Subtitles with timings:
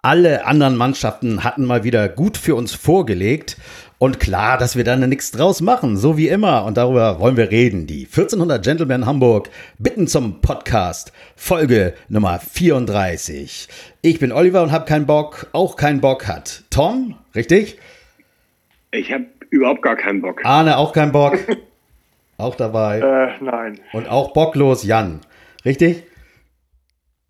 [0.00, 3.56] Alle anderen Mannschaften hatten mal wieder gut für uns vorgelegt.
[3.98, 6.64] Und klar, dass wir da nichts draus machen, so wie immer.
[6.66, 7.88] Und darüber wollen wir reden.
[7.88, 13.66] Die 1400 Gentlemen Hamburg bitten zum Podcast, Folge Nummer 34.
[14.00, 16.62] Ich bin Oliver und habe keinen Bock, auch keinen Bock hat.
[16.70, 17.80] Tom, richtig?
[18.92, 20.44] Ich habe überhaupt gar keinen Bock.
[20.44, 21.36] Arne, auch keinen Bock.
[22.36, 23.00] auch dabei.
[23.00, 23.80] Äh, nein.
[23.92, 25.22] Und auch bocklos Jan,
[25.64, 26.04] richtig?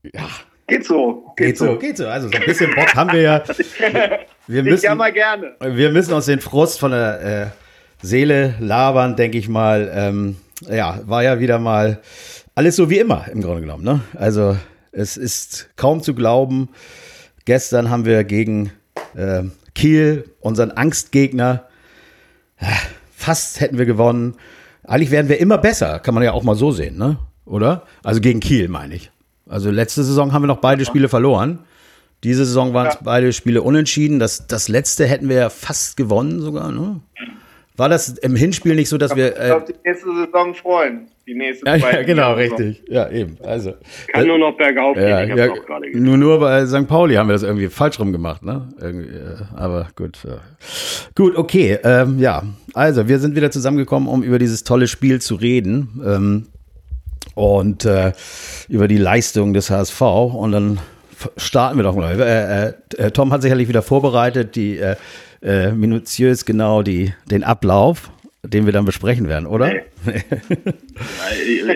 [0.02, 0.28] Ja.
[0.68, 1.32] Geht so.
[1.34, 1.66] Geht, geht so.
[1.66, 1.78] so.
[1.78, 2.06] geht so.
[2.06, 3.42] Also so ein bisschen Bock haben wir ja.
[4.46, 5.56] Wir müssen, ich jammer gerne.
[5.60, 7.52] Wir müssen uns den Frust von der
[8.02, 9.90] äh, Seele labern, denke ich mal.
[9.94, 10.36] Ähm,
[10.70, 12.00] ja, war ja wieder mal
[12.54, 13.84] alles so wie immer im Grunde genommen.
[13.84, 14.00] Ne?
[14.14, 14.56] Also
[14.92, 16.70] es ist kaum zu glauben.
[17.44, 18.72] Gestern haben wir gegen
[19.14, 19.44] äh,
[19.74, 21.64] Kiel, unseren Angstgegner,
[22.58, 22.66] äh,
[23.14, 24.34] fast hätten wir gewonnen.
[24.84, 27.18] Eigentlich werden wir immer besser, kann man ja auch mal so sehen, ne?
[27.44, 27.84] Oder?
[28.02, 29.10] Also gegen Kiel meine ich.
[29.48, 31.60] Also letzte Saison haben wir noch beide Spiele verloren.
[32.24, 33.00] Diese Saison waren es ja.
[33.04, 34.18] beide Spiele unentschieden.
[34.18, 36.72] Das, das letzte hätten wir ja fast gewonnen sogar.
[36.72, 37.00] Ne?
[37.76, 39.36] War das im Hinspiel nicht so, dass ich wir.
[39.38, 41.08] Äh, auf die nächste Saison freuen.
[41.28, 42.82] Die nächste ja, ja, genau, richtig.
[42.88, 43.36] Ja, eben.
[43.44, 43.74] Also,
[44.08, 45.08] Kann nur noch bergauf gehen.
[45.08, 45.52] Ja, ja,
[45.92, 46.88] nur, nur bei St.
[46.88, 48.66] Pauli haben wir das irgendwie falsch rum gemacht, ne?
[48.80, 50.24] Irgendwie, äh, aber gut.
[50.24, 50.38] Äh.
[51.14, 51.78] Gut, okay.
[51.84, 56.00] Ähm, ja, also wir sind wieder zusammengekommen, um über dieses tolle Spiel zu reden.
[56.04, 56.46] Ähm,
[57.38, 58.12] und äh,
[58.68, 60.00] über die Leistung des HSV.
[60.00, 60.78] Und dann
[61.36, 62.20] starten wir doch mal.
[62.20, 64.96] Äh, äh, Tom hat sicherlich wieder vorbereitet, die äh,
[65.40, 68.10] äh, minutiös genau die, den Ablauf,
[68.42, 69.72] den wir dann besprechen werden, oder?
[70.04, 70.22] Nee.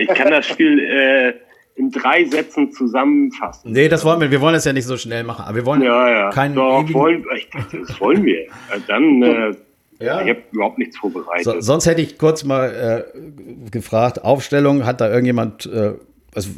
[0.01, 1.35] ich kann das Spiel äh,
[1.77, 3.71] in drei Sätzen zusammenfassen.
[3.71, 4.33] Nee, das wollen wir.
[4.33, 5.45] Wir wollen das ja nicht so schnell machen.
[5.45, 6.31] Aber wir wollen ja, ja.
[6.31, 6.57] keinen.
[6.57, 8.47] Doch, wollen, ich dachte, das wollen wir.
[8.89, 9.57] Dann.
[10.03, 10.23] Äh, ja.
[10.23, 11.45] Ich habe überhaupt nichts vorbereitet.
[11.45, 15.93] So, sonst hätte ich kurz mal äh, gefragt, Aufstellung, hat da irgendjemand äh,
[16.33, 16.49] was,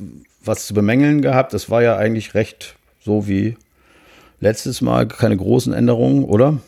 [0.45, 1.53] was zu bemängeln gehabt?
[1.53, 3.57] Das war ja eigentlich recht so wie
[4.41, 6.59] letztes Mal, keine großen Änderungen, oder?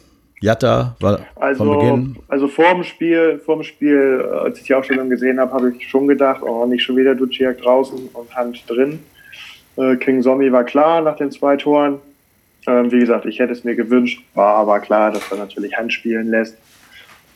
[0.41, 2.17] Jatta war also, von Beginn.
[2.29, 5.89] Also vor dem Spiel, vor dem Spiel, als ich die Aufstellung gesehen habe, habe ich
[5.89, 9.01] schon gedacht, oh, nicht schon wieder Duciak draußen und Hand drin.
[9.77, 12.01] Äh, King Zombie war klar nach den zwei Toren.
[12.67, 15.93] Ähm, wie gesagt, ich hätte es mir gewünscht, war aber klar, dass er natürlich Hand
[15.93, 16.57] spielen lässt.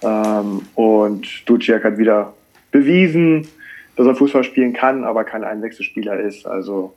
[0.02, 2.32] Ähm, und Duciak hat wieder
[2.70, 3.48] bewiesen,
[3.96, 6.46] dass er Fußball spielen kann, aber kein Einwechselspieler ist.
[6.46, 6.94] Also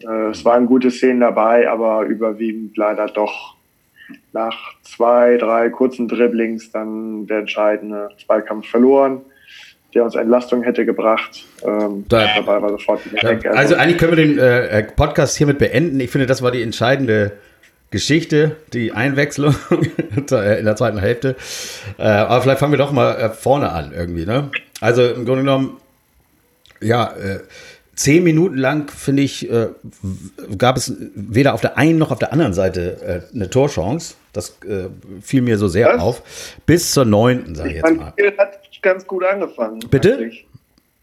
[0.00, 3.54] äh, es waren gute Szenen dabei, aber überwiegend leider doch
[4.32, 9.22] nach zwei, drei kurzen Dribblings dann der entscheidende Zweikampf verloren,
[9.94, 11.46] der uns Entlastung hätte gebracht.
[11.64, 13.46] Ähm, da, dabei war sofort wieder weg.
[13.46, 16.00] Also, also, eigentlich können wir den äh, Podcast hiermit beenden.
[16.00, 17.32] Ich finde, das war die entscheidende
[17.94, 19.54] Geschichte, die Einwechslung
[20.16, 21.36] in der zweiten Hälfte.
[21.96, 24.26] Äh, aber vielleicht fangen wir doch mal äh, vorne an irgendwie.
[24.26, 24.50] Ne?
[24.80, 25.76] Also im Grunde genommen,
[26.80, 27.38] ja, äh,
[27.94, 29.48] zehn Minuten lang, finde ich,
[30.58, 34.16] gab es weder auf der einen noch auf der anderen Seite eine Torchance.
[34.32, 34.58] Das
[35.22, 36.02] fiel mir so sehr Was?
[36.02, 36.22] auf.
[36.66, 38.12] Bis zur neunten, sage ich, ich jetzt mal.
[38.16, 39.78] Kiel hat ganz gut angefangen.
[39.88, 40.28] Bitte?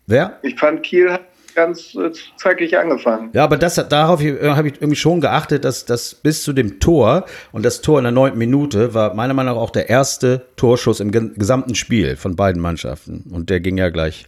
[0.05, 0.37] Wer?
[0.41, 1.21] Ich fand Kiel hat
[1.55, 3.29] ganz äh, zackig angefangen.
[3.33, 6.79] Ja, aber das, darauf äh, habe ich irgendwie schon geachtet, dass das bis zu dem
[6.79, 10.45] Tor und das Tor in der neunten Minute war meiner Meinung nach auch der erste
[10.55, 13.25] Torschuss im gesamten Spiel von beiden Mannschaften.
[13.31, 14.25] Und der ging ja gleich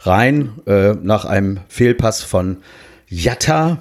[0.00, 2.58] rein äh, nach einem Fehlpass von
[3.08, 3.78] Jatta,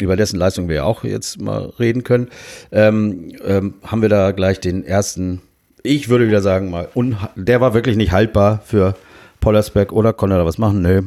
[0.00, 2.28] über dessen Leistung wir ja auch jetzt mal reden können,
[2.72, 5.42] ähm, ähm, haben wir da gleich den ersten,
[5.82, 6.88] ich würde wieder sagen, mal,
[7.36, 8.94] der war wirklich nicht haltbar für
[9.40, 10.82] Pollersbeck oder konnte er da was machen?
[10.82, 11.02] Nö.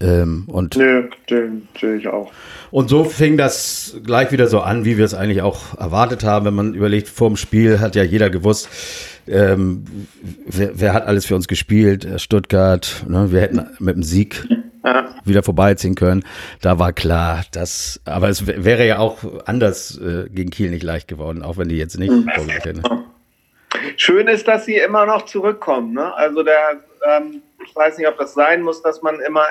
[0.00, 2.30] Ähm, und Nö, den sehe ich auch.
[2.70, 6.46] Und so fing das gleich wieder so an, wie wir es eigentlich auch erwartet haben,
[6.46, 8.68] wenn man überlegt, vor dem Spiel hat ja jeder gewusst,
[9.26, 9.84] ähm,
[10.46, 12.06] wer, wer, hat alles für uns gespielt?
[12.16, 13.04] Stuttgart.
[13.08, 13.30] Ne?
[13.32, 14.46] Wir hätten mit dem Sieg
[15.24, 16.24] wieder vorbeiziehen können.
[16.60, 21.08] Da war klar, dass, aber es wäre ja auch anders äh, gegen Kiel nicht leicht
[21.08, 22.28] geworden, auch wenn die jetzt nicht mhm.
[22.28, 22.82] hätten.
[23.96, 25.92] Schön ist, dass sie immer noch zurückkommen.
[25.92, 26.14] Ne?
[26.14, 29.44] Also der, ähm, ich weiß nicht, ob das sein muss, dass man immer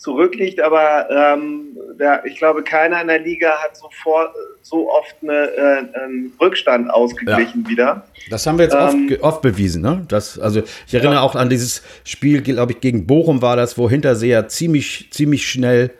[0.00, 5.32] zurückliegt, aber ähm, der, ich glaube, keiner in der Liga hat sofort so oft eine,
[5.32, 7.70] äh, einen Rückstand ausgeglichen ja.
[7.70, 8.04] wieder.
[8.30, 9.82] Das haben wir jetzt ähm, oft, oft, bewiesen.
[9.82, 10.06] Ne?
[10.08, 11.20] Das, also ich erinnere ja.
[11.20, 15.90] auch an dieses Spiel, glaube ich, gegen Bochum war das, wo Hinterseher ziemlich, ziemlich schnell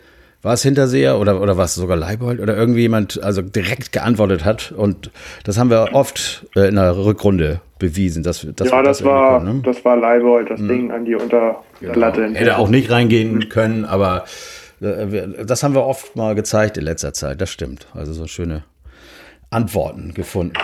[0.43, 4.45] war es Hinterseher oder, oder war es sogar Leibold oder irgendwie jemand also direkt geantwortet
[4.45, 4.73] hat.
[4.73, 5.11] Und
[5.45, 8.23] das haben wir oft äh, in der Rückrunde bewiesen.
[8.23, 9.61] Dass, dass ja, das, das war, ne?
[9.65, 10.69] das war Leibold, das mhm.
[10.69, 11.63] Ding an die Unterlatte.
[11.81, 12.39] Genau.
[12.39, 14.25] Hätte auch nicht reingehen können, aber
[14.81, 17.41] äh, das haben wir oft mal gezeigt in letzter Zeit.
[17.41, 17.87] Das stimmt.
[17.95, 18.65] Also so schöne
[19.51, 20.55] Antworten gefunden.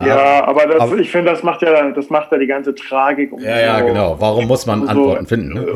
[0.00, 3.32] Ja, aber, das, aber ich finde, das macht ja, das macht ja die ganze Tragik.
[3.32, 4.16] Um ja, ja, genau.
[4.20, 5.54] Warum muss man Antworten finden?
[5.54, 5.66] Ne?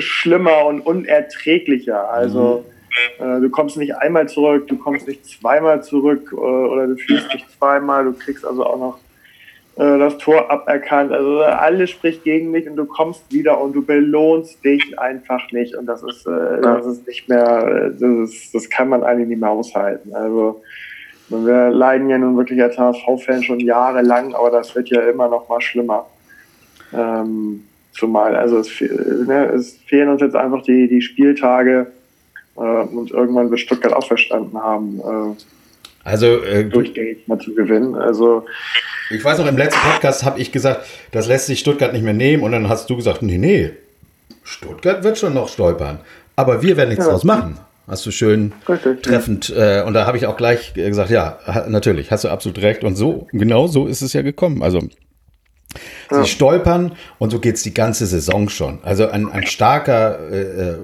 [0.00, 2.10] Schlimmer und unerträglicher.
[2.10, 2.64] Also,
[3.18, 7.32] Äh, du kommst nicht einmal zurück, du kommst nicht zweimal zurück äh, oder du fühlst
[7.32, 8.98] dich zweimal, du kriegst also auch noch
[9.76, 11.12] äh, das Tor aberkannt.
[11.12, 15.74] Also alles spricht gegen dich und du kommst wieder und du belohnst dich einfach nicht.
[15.74, 19.40] Und das ist, äh, das ist nicht mehr, das, ist, das kann man eigentlich nicht
[19.40, 20.14] mehr aushalten.
[20.14, 20.62] Also
[21.28, 25.48] wir leiden ja nun wirklich als HSV-Fan schon jahrelang, aber das wird ja immer noch
[25.48, 26.06] mal schlimmer.
[26.92, 27.64] Ähm,
[27.98, 31.88] zumal, also es, ne, es fehlen uns jetzt einfach die, die Spieltage
[32.56, 35.42] äh, und irgendwann wird Stuttgart auch verstanden haben, äh,
[36.04, 37.94] also äh, durchgängig mal zu gewinnen.
[37.94, 38.44] Also
[39.10, 42.14] ich weiß noch, im letzten Podcast habe ich gesagt, das lässt sich Stuttgart nicht mehr
[42.14, 43.70] nehmen und dann hast du gesagt, nee, nee,
[44.44, 45.98] Stuttgart wird schon noch stolpern,
[46.36, 47.10] aber wir werden nichts ja.
[47.10, 47.58] draus machen.
[47.86, 49.48] Hast du schön Richtig, treffend.
[49.48, 52.84] Äh, und da habe ich auch gleich gesagt, ja, natürlich, hast du absolut recht.
[52.84, 54.62] Und so, genau so ist es ja gekommen.
[54.62, 54.82] Also
[56.10, 56.22] ja.
[56.22, 58.78] sie stolpern und so geht es die ganze Saison schon.
[58.82, 60.74] Also ein, ein starker äh,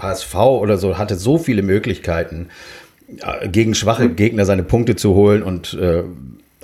[0.00, 2.48] HSV äh, oder so hatte so viele Möglichkeiten,
[3.50, 6.02] gegen schwache Gegner seine Punkte zu holen und äh,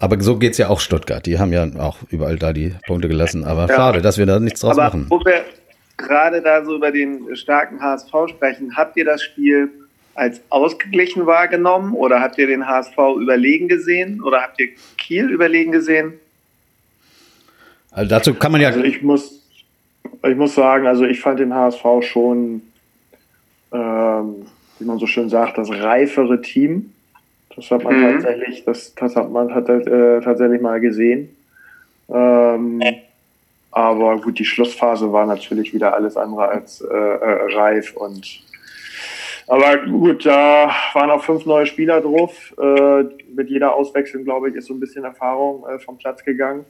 [0.00, 1.24] aber so geht es ja auch Stuttgart.
[1.26, 3.44] Die haben ja auch überall da die Punkte gelassen.
[3.44, 3.76] Aber ja.
[3.76, 5.06] schade, dass wir da nichts draus aber machen.
[5.10, 5.44] Wo wir
[5.98, 9.68] gerade da so über den starken HSV sprechen, habt ihr das Spiel
[10.14, 15.70] als ausgeglichen wahrgenommen oder habt ihr den HSV überlegen gesehen oder habt ihr Kiel überlegen
[15.70, 16.14] gesehen?
[17.90, 18.68] Also dazu kann man ja.
[18.68, 19.42] Also ich muss,
[20.22, 22.62] ich muss sagen, also ich fand den HSV schon,
[23.72, 24.46] ähm,
[24.78, 26.92] wie man so schön sagt, das reifere Team.
[27.56, 28.12] Das hat man mhm.
[28.12, 31.34] tatsächlich, das, das hat man hat, äh, tatsächlich mal gesehen.
[32.08, 32.82] Ähm,
[33.72, 38.42] aber gut, die Schlussphase war natürlich wieder alles andere als äh, äh, reif und
[39.46, 42.54] aber gut, da waren auch fünf neue Spieler drauf.
[42.56, 43.02] Äh,
[43.34, 46.64] mit jeder Auswechslung, glaube ich, ist so ein bisschen Erfahrung äh, vom Platz gegangen.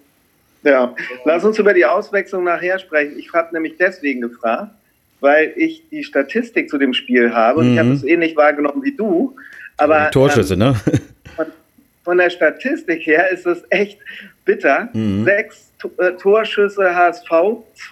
[0.62, 3.18] Ja, lass uns über die Auswechslung nachher sprechen.
[3.18, 4.72] Ich habe nämlich deswegen gefragt,
[5.20, 7.72] weil ich die Statistik zu dem Spiel habe und mhm.
[7.72, 9.36] ich habe es ähnlich wahrgenommen wie du.
[9.76, 10.74] Aber Torschüsse, ähm, ne?
[11.36, 11.46] Von,
[12.04, 13.98] von, der Statistik her ist es echt
[14.44, 14.90] bitter.
[14.92, 15.24] Mhm.
[15.24, 17.30] Sechs äh, Torschüsse HSV,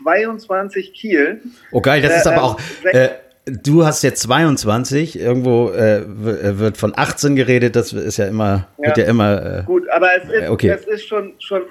[0.03, 1.41] 22 Kiel.
[1.73, 2.61] Oh geil, das äh, ist aber auch.
[2.85, 3.09] Äh,
[3.47, 8.89] du hast jetzt 22, irgendwo äh, wird von 18 geredet, das ist ja immer, ja.
[8.89, 9.61] wird ja immer.
[9.61, 10.69] Äh, Gut, aber es ist, okay.
[10.69, 11.63] es ist schon, schon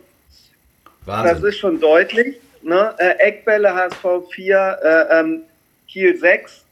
[1.07, 1.35] Wahnsinn.
[1.35, 2.35] das ist schon deutlich.
[2.61, 2.93] Ne?
[2.97, 5.41] Eckbälle HSV 4, ähm,
[5.87, 6.65] Kiel 6,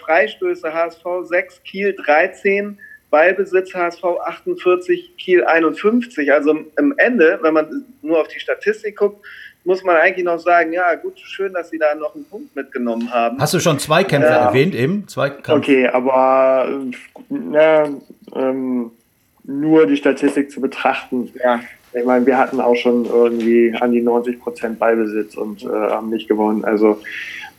[0.00, 2.78] Freistöße HSV 6, Kiel 13.
[3.10, 6.32] Ballbesitz HSV 48, Kiel 51.
[6.32, 9.24] Also im Ende, wenn man nur auf die Statistik guckt,
[9.64, 13.12] muss man eigentlich noch sagen, ja gut, schön, dass sie da noch einen Punkt mitgenommen
[13.12, 13.40] haben.
[13.40, 14.46] Hast du schon zwei Kämpfe ja.
[14.46, 15.06] erwähnt eben?
[15.08, 16.68] Zwei Okay, aber
[17.30, 17.88] äh,
[18.34, 18.90] ähm,
[19.44, 21.60] nur die Statistik zu betrachten, ja,
[21.92, 26.10] ich meine, wir hatten auch schon irgendwie an die 90 Prozent Ballbesitz und äh, haben
[26.10, 26.64] nicht gewonnen.
[26.64, 26.98] Also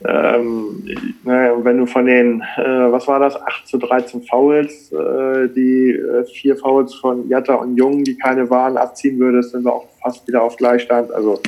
[0.02, 0.82] ähm,
[1.24, 5.90] naja, wenn du von den, äh, was war das, 8 zu 13 Fouls, äh, die
[5.90, 9.88] äh, vier Fouls von Jatta und Jung, die keine waren, abziehen würdest, sind wir auch
[10.02, 11.12] fast wieder auf Gleichstand.
[11.12, 11.42] Also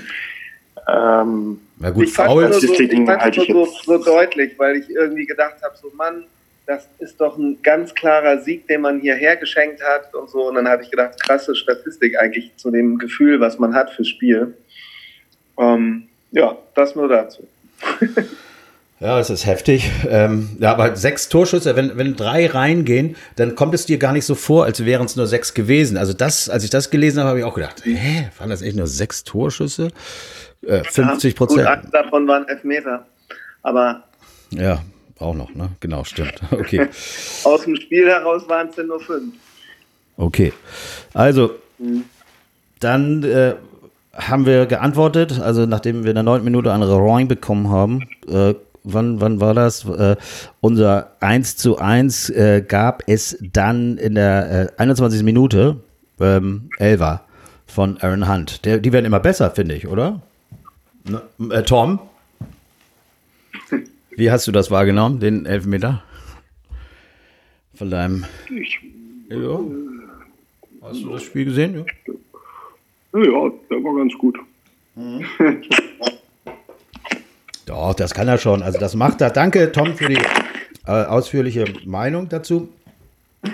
[0.87, 5.25] ähm, Na gut, ich fand es so, ich halt so, so deutlich, weil ich irgendwie
[5.25, 6.25] gedacht habe, so Mann,
[6.67, 10.49] das ist doch ein ganz klarer Sieg, den man hierher geschenkt hat und so.
[10.49, 14.09] Und dann habe ich gedacht, krasse Statistik eigentlich zu dem Gefühl, was man hat fürs
[14.09, 14.55] Spiel.
[15.59, 17.47] Ähm, ja, das nur dazu.
[19.03, 19.91] Ja, es ist heftig.
[20.09, 24.25] Ähm, ja, aber sechs Torschüsse, wenn, wenn drei reingehen, dann kommt es dir gar nicht
[24.25, 25.97] so vor, als wären es nur sechs gewesen.
[25.97, 28.77] Also das, als ich das gelesen habe, habe ich auch gedacht, hä, waren das echt
[28.77, 29.89] nur sechs Torschüsse?
[30.65, 31.63] Äh, 50 Prozent.
[31.63, 33.05] Ja, davon waren Elfmeter.
[33.63, 34.05] Aber.
[34.51, 34.85] Ja,
[35.23, 35.71] auch noch, ne?
[35.81, 36.35] Genau, stimmt.
[36.51, 36.89] Okay.
[37.45, 39.35] Aus dem Spiel heraus waren es denn nur fünf.
[40.17, 40.53] Okay.
[41.15, 42.05] Also, hm.
[42.81, 43.55] dann äh,
[44.15, 48.55] haben wir geantwortet, also nachdem wir in der neunten Minute eine Roing bekommen haben, äh,
[48.85, 49.85] wann, wann war das?
[49.85, 50.17] Äh,
[50.61, 55.23] unser 1 zu 1 äh, gab es dann in der äh, 21.
[55.23, 55.77] Minute
[56.21, 57.23] ähm, Elva
[57.67, 58.65] von Aaron Hunt.
[58.65, 60.21] Der, die werden immer besser, finde ich, oder?
[61.05, 62.01] Ne, äh, Tom?
[64.17, 66.03] Wie hast du das wahrgenommen, den Elfmeter?
[67.75, 68.25] Von deinem.
[68.51, 68.79] Ich,
[69.29, 69.61] ja.
[70.83, 71.75] Hast du das Spiel gesehen?
[71.75, 71.85] Ja.
[73.15, 74.39] Ja, der war ganz gut.
[74.95, 75.25] Mhm.
[77.67, 78.63] Doch, das kann er schon.
[78.63, 79.31] Also das macht er.
[79.31, 80.19] Danke, Tom, für die
[80.87, 82.69] äh, ausführliche Meinung dazu.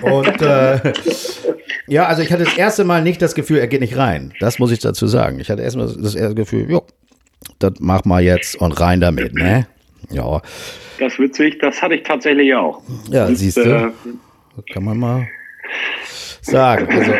[0.02, 0.92] Und äh,
[1.86, 4.32] ja, also ich hatte das erste Mal nicht das Gefühl, er geht nicht rein.
[4.40, 5.40] Das muss ich dazu sagen.
[5.40, 6.84] Ich hatte erstmal das erste Gefühl, jo,
[7.58, 9.66] das mach mal jetzt und rein damit, ne?
[10.10, 10.40] Ja.
[10.98, 12.82] Das ist witzig, das hatte ich tatsächlich auch.
[13.10, 13.62] Ja, und, siehst du.
[13.62, 13.92] Äh,
[14.72, 15.28] kann man mal
[16.42, 16.88] sagen.
[16.90, 17.12] Also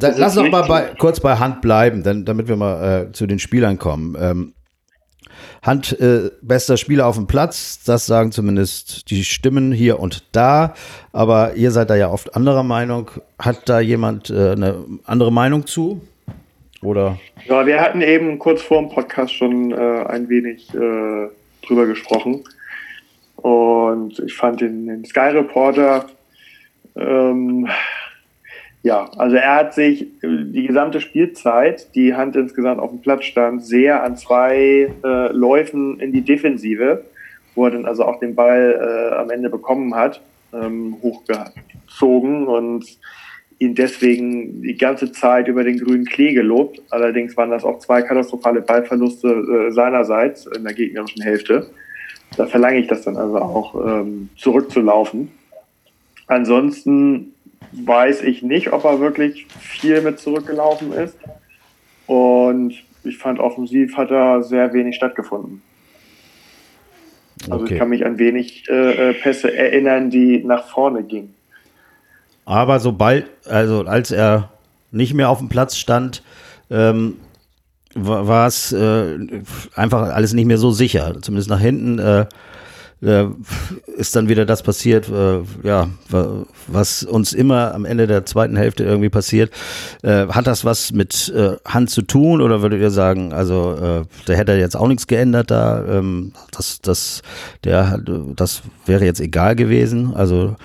[0.00, 3.26] dann, lass noch mal bei, kurz bei Hand bleiben, dann, damit wir mal äh, zu
[3.26, 4.16] den Spielern kommen.
[4.18, 4.54] Ähm,
[5.62, 7.82] handbester äh, Spieler auf dem Platz.
[7.84, 10.74] Das sagen zumindest die Stimmen hier und da.
[11.12, 13.10] Aber ihr seid da ja oft anderer Meinung.
[13.38, 16.00] Hat da jemand äh, eine andere Meinung zu?
[16.80, 17.18] Oder?
[17.46, 21.28] Ja, wir hatten eben kurz vor dem Podcast schon äh, ein wenig äh,
[21.68, 22.44] drüber gesprochen.
[23.36, 26.06] Und ich fand den, den Sky Reporter,
[26.96, 27.68] ähm,
[28.82, 33.64] ja, also er hat sich die gesamte Spielzeit, die Hand insgesamt auf dem Platz stand,
[33.64, 37.04] sehr an zwei äh, Läufen in die Defensive,
[37.54, 40.20] wo er dann also auch den Ball äh, am Ende bekommen hat,
[40.52, 42.86] ähm, hochgezogen und
[43.58, 46.80] ihn deswegen die ganze Zeit über den grünen Klee gelobt.
[46.90, 51.70] Allerdings waren das auch zwei katastrophale Ballverluste äh, seinerseits in der gegnerischen Hälfte.
[52.36, 55.30] Da verlange ich das dann also auch ähm, zurückzulaufen.
[56.26, 57.34] Ansonsten
[57.72, 61.16] weiß ich nicht, ob er wirklich viel mit zurückgelaufen ist.
[62.06, 65.62] Und ich fand, offensiv hat er sehr wenig stattgefunden.
[67.50, 67.74] Also okay.
[67.74, 71.34] ich kann mich an wenig äh, äh Pässe erinnern, die nach vorne gingen.
[72.48, 74.48] Aber sobald, also als er
[74.90, 76.22] nicht mehr auf dem Platz stand,
[76.70, 77.16] ähm,
[77.94, 79.18] war es äh,
[79.74, 81.14] einfach alles nicht mehr so sicher.
[81.20, 82.24] Zumindest nach hinten äh,
[83.02, 83.26] äh,
[83.98, 85.90] ist dann wieder das passiert, äh, ja,
[86.68, 89.52] was uns immer am Ende der zweiten Hälfte irgendwie passiert.
[90.02, 94.32] Äh, hat das was mit äh, Hand zu tun oder würdet ihr sagen, also da
[94.32, 97.20] hätte er jetzt auch nichts geändert da, ähm, das, das,
[97.64, 97.98] der,
[98.34, 100.14] das wäre jetzt egal gewesen.
[100.14, 100.56] Also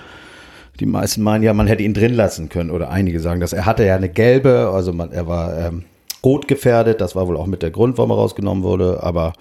[0.80, 3.52] die meisten meinen ja, man hätte ihn drin lassen können oder einige sagen das.
[3.52, 5.84] Er hatte ja eine gelbe, also man, er war ähm,
[6.24, 7.00] rot gefährdet.
[7.00, 9.02] Das war wohl auch mit der Grund, warum er rausgenommen wurde.
[9.02, 9.34] Aber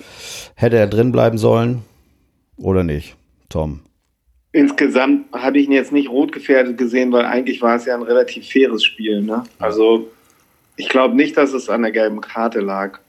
[0.55, 1.81] hätte er drin bleiben sollen
[2.57, 3.15] oder nicht,
[3.49, 3.79] Tom?
[4.51, 8.03] Insgesamt habe ich ihn jetzt nicht rot gefährdet gesehen, weil eigentlich war es ja ein
[8.03, 9.21] relativ faires Spiel.
[9.21, 9.43] Ne?
[9.57, 10.11] Also
[10.75, 12.99] ich glaube nicht, dass es an der gelben Karte lag.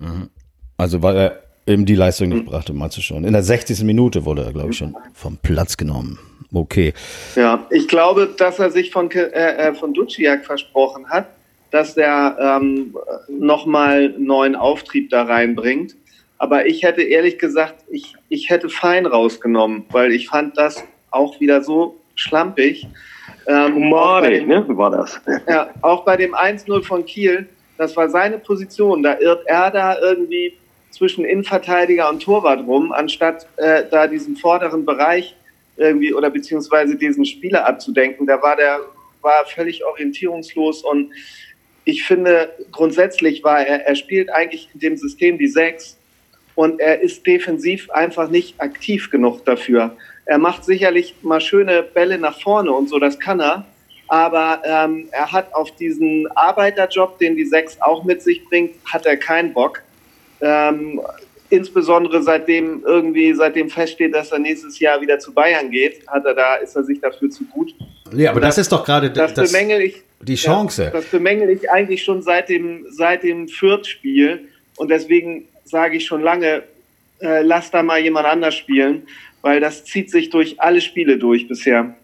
[0.00, 0.30] Mhm.
[0.78, 2.50] Also weil er eben die Leistung nicht mhm.
[2.50, 3.24] brachte, meinst du schon.
[3.24, 3.82] In der 60.
[3.84, 6.18] Minute wurde er, glaube ich, schon vom Platz genommen.
[6.52, 6.92] Okay.
[7.34, 11.26] Ja, ich glaube, dass er sich von, äh, äh von Duciak versprochen hat,
[11.70, 12.94] dass er ähm,
[13.28, 15.96] nochmal neuen Auftrieb da reinbringt.
[16.36, 21.40] Aber ich hätte ehrlich gesagt, ich, ich hätte Fein rausgenommen, weil ich fand das auch
[21.40, 22.86] wieder so schlampig.
[23.46, 25.20] Ähm, Humare, ne, war das.
[25.48, 29.02] Ja, auch bei dem 1-0 von Kiel, das war seine Position.
[29.02, 30.54] Da irrt er da irgendwie
[30.92, 35.34] zwischen Innenverteidiger und Torwart rum, anstatt äh, da diesen vorderen Bereich
[35.76, 38.26] irgendwie oder beziehungsweise diesen Spieler abzudenken.
[38.26, 38.80] Da war der
[39.22, 41.12] war völlig orientierungslos und
[41.84, 45.96] ich finde grundsätzlich war er, er spielt eigentlich in dem System die Sechs
[46.54, 49.96] und er ist defensiv einfach nicht aktiv genug dafür.
[50.24, 53.64] Er macht sicherlich mal schöne Bälle nach vorne und so, das kann er.
[54.08, 59.06] Aber ähm, er hat auf diesen Arbeiterjob, den die Sechs auch mit sich bringt, hat
[59.06, 59.82] er keinen Bock.
[60.42, 61.00] Ähm,
[61.50, 66.34] insbesondere seitdem irgendwie, seitdem feststeht, dass er nächstes Jahr wieder zu Bayern geht, hat er
[66.34, 67.74] da, ist er sich dafür zu gut.
[68.14, 70.84] Ja, aber das, das ist doch gerade das, das bemängel ich, die Chance.
[70.84, 74.48] Ja, das bemängel ich eigentlich schon seit dem, seit dem Fürth-Spiel.
[74.76, 76.62] Und deswegen sage ich schon lange,
[77.20, 79.02] äh, lass da mal jemand anders spielen,
[79.42, 81.94] weil das zieht sich durch alle Spiele durch bisher.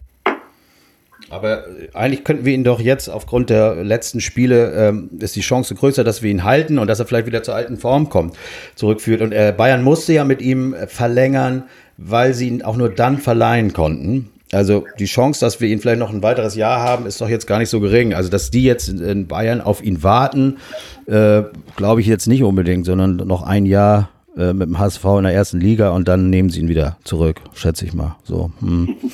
[1.29, 5.41] Aber äh, eigentlich könnten wir ihn doch jetzt aufgrund der letzten Spiele ähm, ist die
[5.41, 8.35] Chance größer, dass wir ihn halten und dass er vielleicht wieder zur alten Form kommt,
[8.75, 9.21] zurückführt.
[9.21, 11.63] Und äh, Bayern musste ja mit ihm äh, verlängern,
[11.97, 14.29] weil sie ihn auch nur dann verleihen konnten.
[14.51, 17.45] Also die Chance, dass wir ihn vielleicht noch ein weiteres Jahr haben, ist doch jetzt
[17.45, 18.15] gar nicht so gering.
[18.15, 20.57] Also dass die jetzt in Bayern auf ihn warten,
[21.05, 21.43] äh,
[21.75, 24.09] glaube ich jetzt nicht unbedingt, sondern noch ein Jahr
[24.39, 27.41] äh, mit dem HSV in der ersten Liga und dann nehmen sie ihn wieder zurück,
[27.53, 28.15] schätze ich mal.
[28.23, 28.51] So.
[28.61, 28.95] Hm.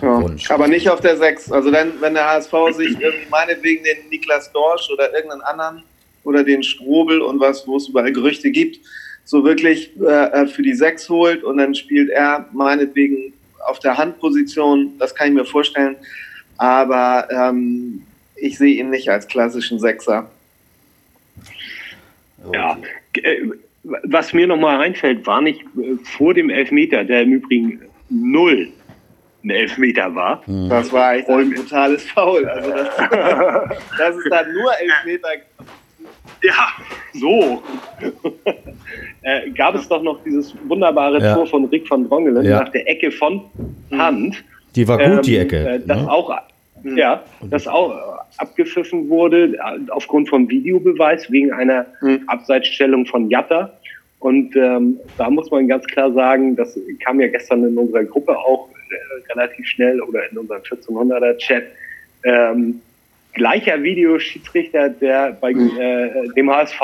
[0.00, 1.52] Ja, aber nicht auf der 6.
[1.52, 5.84] Also wenn, wenn der HSV sich irgendwie meinetwegen den Niklas Dorsch oder irgendeinen anderen
[6.24, 8.80] oder den Strobel und was, wo es überall Gerüchte gibt,
[9.24, 13.32] so wirklich äh, für die 6 holt und dann spielt er meinetwegen
[13.68, 15.94] auf der Handposition, das kann ich mir vorstellen.
[16.56, 18.02] Aber ähm,
[18.34, 20.28] ich sehe ihn nicht als klassischen Sechser.
[22.52, 22.76] Ja,
[23.22, 23.52] äh,
[23.84, 28.68] was mir nochmal einfällt, war nicht äh, vor dem Elfmeter, der im Übrigen null
[29.44, 30.46] ein Elfmeter war.
[30.46, 30.68] Hm.
[30.68, 32.46] Das war echt ein brutales Foul.
[32.48, 32.88] Also das,
[33.98, 35.28] das ist dann nur Elfmeter.
[36.42, 36.68] Ja,
[37.12, 37.62] so.
[39.22, 41.34] äh, gab es doch noch dieses wunderbare ja.
[41.34, 42.60] Tor von Rick van Drongelen ja.
[42.60, 43.42] nach der Ecke von
[43.90, 44.42] Hand.
[44.74, 45.56] Die war gut, ähm, die Ecke.
[45.56, 46.10] Äh, das ne?
[46.10, 46.36] auch,
[46.84, 49.58] ja, das auch abgepfiffen wurde
[49.90, 52.22] aufgrund von Videobeweis wegen einer mhm.
[52.26, 53.72] Abseitsstellung von Jatta.
[54.18, 58.36] Und ähm, da muss man ganz klar sagen, das kam ja gestern in unserer Gruppe
[58.38, 61.64] auch äh, relativ schnell oder in unserem 1400er Chat.
[62.24, 62.80] Ähm,
[63.32, 65.72] gleicher Videoschiedsrichter, der bei mhm.
[65.78, 66.80] äh, dem HSV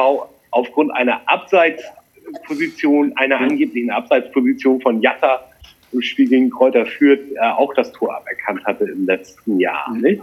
[0.50, 1.84] aufgrund einer Abseits
[2.28, 5.44] Abseitsposition, einer angeblichen Abseitsposition von Jatta
[5.92, 9.90] im Spiel gegen Kräuter führt, äh, auch das Tor aberkannt hatte im letzten Jahr.
[9.90, 10.00] Mhm.
[10.00, 10.22] Nicht?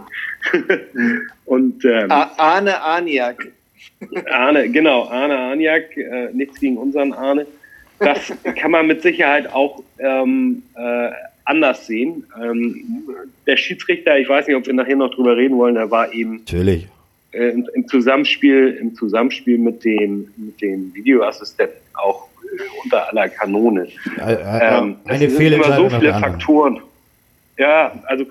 [1.44, 3.48] Und ähm, Arne Aniak.
[4.30, 7.46] Arne, genau, Arne Aniak, äh, nichts gegen unseren Arne.
[7.98, 11.10] Das kann man mit Sicherheit auch ähm, äh,
[11.44, 12.24] anders sehen.
[12.40, 13.04] Ähm,
[13.46, 16.38] der Schiedsrichter, ich weiß nicht, ob wir nachher noch drüber reden wollen, der war eben
[16.38, 16.88] Natürlich.
[17.32, 22.28] Äh, im, im, Zusammenspiel, im Zusammenspiel mit dem, mit dem Videoassistenten auch
[22.82, 23.88] unter aller Kanone.
[24.18, 25.90] Äh, äh, ähm, eine Fehlentscheidung.
[25.90, 26.80] so viele Faktoren.
[27.58, 28.26] Ja, also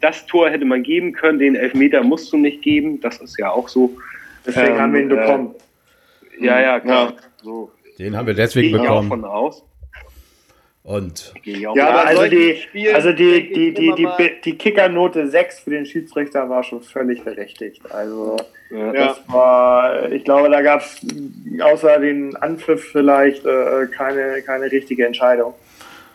[0.00, 3.50] das Tor hätte man geben können, den Elfmeter musst du nicht geben, das ist ja
[3.50, 3.96] auch so.
[4.46, 5.54] Deswegen ähm, haben wir ihn bekommen.
[6.40, 7.10] Äh, ja, ja, klar.
[7.10, 7.22] Ja.
[7.42, 7.70] So.
[7.98, 9.06] Den haben wir deswegen Gehe bekommen.
[9.06, 9.64] Ich auch von aus.
[10.88, 14.08] Und ja, also die, Spielen also die, die, die, die,
[14.42, 17.82] die Kickernote 6 für den Schiedsrichter war schon völlig berechtigt.
[17.90, 18.38] Also
[18.70, 18.92] ja.
[18.94, 20.98] das war, ich glaube, da gab es
[21.60, 25.52] außer den Anpfiff vielleicht äh, keine, keine richtige Entscheidung.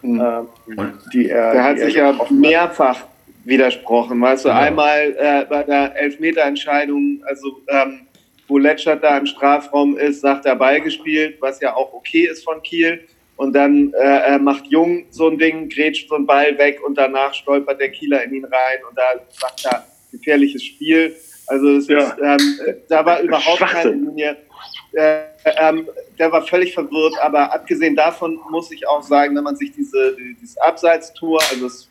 [0.01, 0.47] Mhm.
[0.65, 3.03] Ähm, die er, der hat sich ja mehrfach
[3.43, 4.19] widersprochen.
[4.19, 4.59] Weißt du, genau.
[4.59, 8.07] einmal äh, bei der Elfmeterentscheidung, also ähm,
[8.47, 12.43] wo Letschert da im Strafraum ist, sagt er Ball gespielt, was ja auch okay ist
[12.43, 13.07] von Kiel.
[13.35, 17.33] Und dann äh, macht Jung so ein Ding, grätscht so ein Ball weg und danach
[17.33, 21.15] stolpert der Kieler in ihn rein und da sagt er gefährliches Spiel.
[21.47, 21.99] Also es ja.
[21.99, 24.37] ist, ähm, da war überhaupt keine Linie.
[24.93, 25.23] Äh,
[25.59, 25.87] ähm,
[26.19, 30.15] der war völlig verwirrt, aber abgesehen davon muss ich auch sagen, wenn man sich diese,
[30.39, 31.89] dieses Abseitstor also es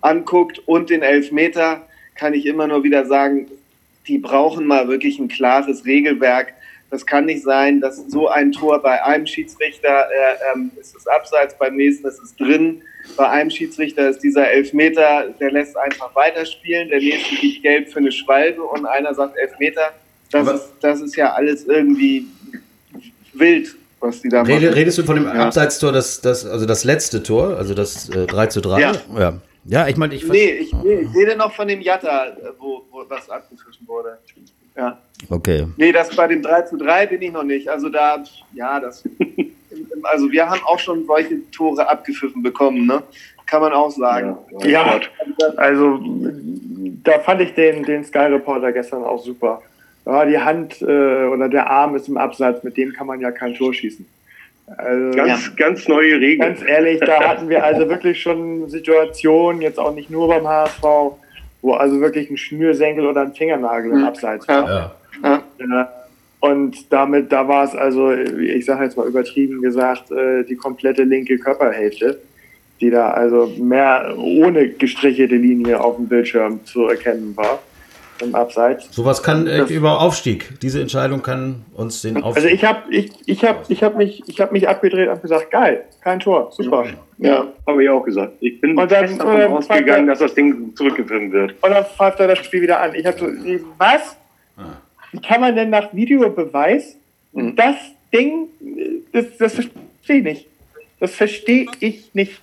[0.00, 3.48] anguckt und den Elfmeter, kann ich immer nur wieder sagen,
[4.06, 6.54] die brauchen mal wirklich ein klares Regelwerk.
[6.94, 11.08] Das kann nicht sein, dass so ein Tor bei einem Schiedsrichter äh, ähm, ist es
[11.08, 12.82] abseits, beim nächsten ist es drin.
[13.16, 17.98] Bei einem Schiedsrichter ist dieser Elfmeter, der lässt einfach weiterspielen, der nächste gibt gelb für
[17.98, 19.90] eine Schwalbe und einer sagt Elfmeter.
[20.30, 22.26] Das, ist, das ist ja alles irgendwie
[23.32, 24.64] wild, was die da machen.
[24.64, 25.32] Redest du von dem ja.
[25.32, 28.80] Abseitstor, das, das, also das letzte Tor, also das äh, 3 zu 3?
[28.80, 28.92] Ja.
[29.18, 29.38] ja.
[29.64, 30.24] Ja, ich meine, ich.
[30.28, 34.18] Nee, ich, nee, ich rede noch von dem Jatta, wo, wo was abgepfiffen wurde.
[34.76, 35.00] Ja.
[35.30, 35.66] Okay.
[35.76, 37.68] Nee, das bei dem 3 zu 3 bin ich noch nicht.
[37.68, 38.22] Also da,
[38.52, 39.04] ja, das.
[40.02, 43.02] also wir haben auch schon solche Tore abgepfiffen bekommen, ne?
[43.46, 44.36] Kann man auch sagen.
[44.60, 45.00] Ja, ja
[45.56, 46.00] also
[47.04, 49.62] da fand ich den, den Sky Reporter gestern auch super.
[50.06, 53.30] Ja, die Hand äh, oder der Arm ist im Absatz, mit dem kann man ja
[53.30, 54.06] kein Tor schießen.
[54.66, 55.52] Also, ganz, ja.
[55.56, 56.54] ganz neue Regeln.
[56.54, 60.82] Ganz ehrlich, da hatten wir also wirklich schon Situationen, jetzt auch nicht nur beim HSV,
[61.62, 64.68] wo also wirklich ein Schnürsenkel oder ein Fingernagel im Abseits war.
[64.68, 64.94] Ja.
[65.22, 65.42] Ja.
[66.40, 71.04] Und damit, da war es also, ich sage jetzt mal übertrieben gesagt, äh, die komplette
[71.04, 72.20] linke Körperhälfte,
[72.82, 77.60] die da also mehr ohne gestrichelte Linie auf dem Bildschirm zu erkennen war
[78.20, 78.88] im Abseits.
[78.90, 80.60] Sowas kann das, über Aufstieg.
[80.60, 82.44] Diese Entscheidung kann uns den Aufstieg.
[82.44, 85.84] Also ich habe ich, ich hab, ich hab mich, hab mich abgedreht und gesagt, geil,
[86.02, 86.84] kein Tor, super.
[87.16, 88.34] Ja, habe ich auch gesagt.
[88.40, 91.54] Ich bin und dann, davon dann ausgegangen, dass das Ding zurückgefilmt wird.
[91.62, 92.94] Und dann pfeift er das Spiel wieder an.
[92.94, 93.26] Ich habe so,
[93.78, 94.16] was?
[95.14, 96.96] Wie kann man denn nach Videobeweis
[97.32, 97.54] mhm.
[97.54, 97.76] das
[98.12, 98.48] Ding,
[99.12, 100.46] das, das verstehe ich nicht.
[100.98, 102.40] Das verstehe ich nicht.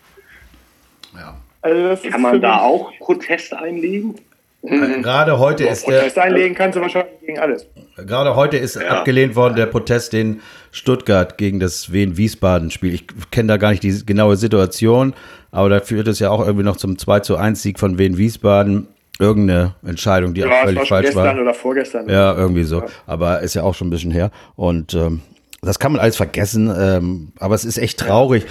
[1.13, 1.37] Ja.
[1.61, 4.15] Also kann man da auch Protest einlegen?
[4.61, 5.01] Mhm.
[5.03, 5.97] Gerade heute ist der.
[5.97, 7.67] Protest einlegen kannst du wahrscheinlich gegen alles.
[7.97, 8.87] Gerade heute ist ja.
[8.87, 10.39] abgelehnt worden der Protest, den
[10.71, 12.93] Stuttgart gegen das Wien-Wiesbaden-Spiel.
[12.93, 15.13] Ich kenne da gar nicht die genaue Situation,
[15.51, 18.87] aber da führt es ja auch irgendwie noch zum 2 zu 1 Sieg von Wien-Wiesbaden.
[19.19, 21.41] Irgendeine Entscheidung, die ja, auch völlig war falsch gestern war.
[21.41, 22.09] oder vorgestern.
[22.09, 22.81] Ja, irgendwie so.
[22.81, 22.87] Ja.
[23.05, 24.31] Aber ist ja auch schon ein bisschen her.
[24.55, 25.21] Und ähm,
[25.61, 26.73] das kann man alles vergessen.
[26.75, 28.45] Ähm, aber es ist echt traurig.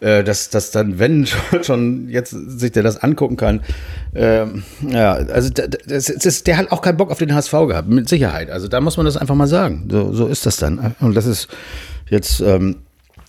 [0.00, 1.26] Äh, dass, dass dann, wenn
[1.62, 3.62] schon jetzt sich der das angucken kann,
[4.14, 7.88] ähm, ja, also das, das ist, der hat auch keinen Bock auf den HSV gehabt,
[7.88, 8.48] mit Sicherheit.
[8.48, 9.88] Also da muss man das einfach mal sagen.
[9.90, 10.94] So, so ist das dann.
[11.00, 11.48] Und das ist
[12.08, 12.76] jetzt ähm,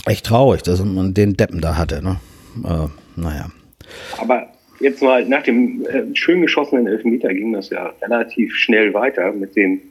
[0.05, 2.03] echt traurig, dass man den Deppen da hatte.
[2.03, 2.19] Ne?
[2.63, 3.47] Äh, naja.
[4.19, 4.43] Aber
[4.79, 9.55] jetzt mal nach dem äh, schön geschossenen Elfmeter ging das ja relativ schnell weiter mit
[9.55, 9.81] dem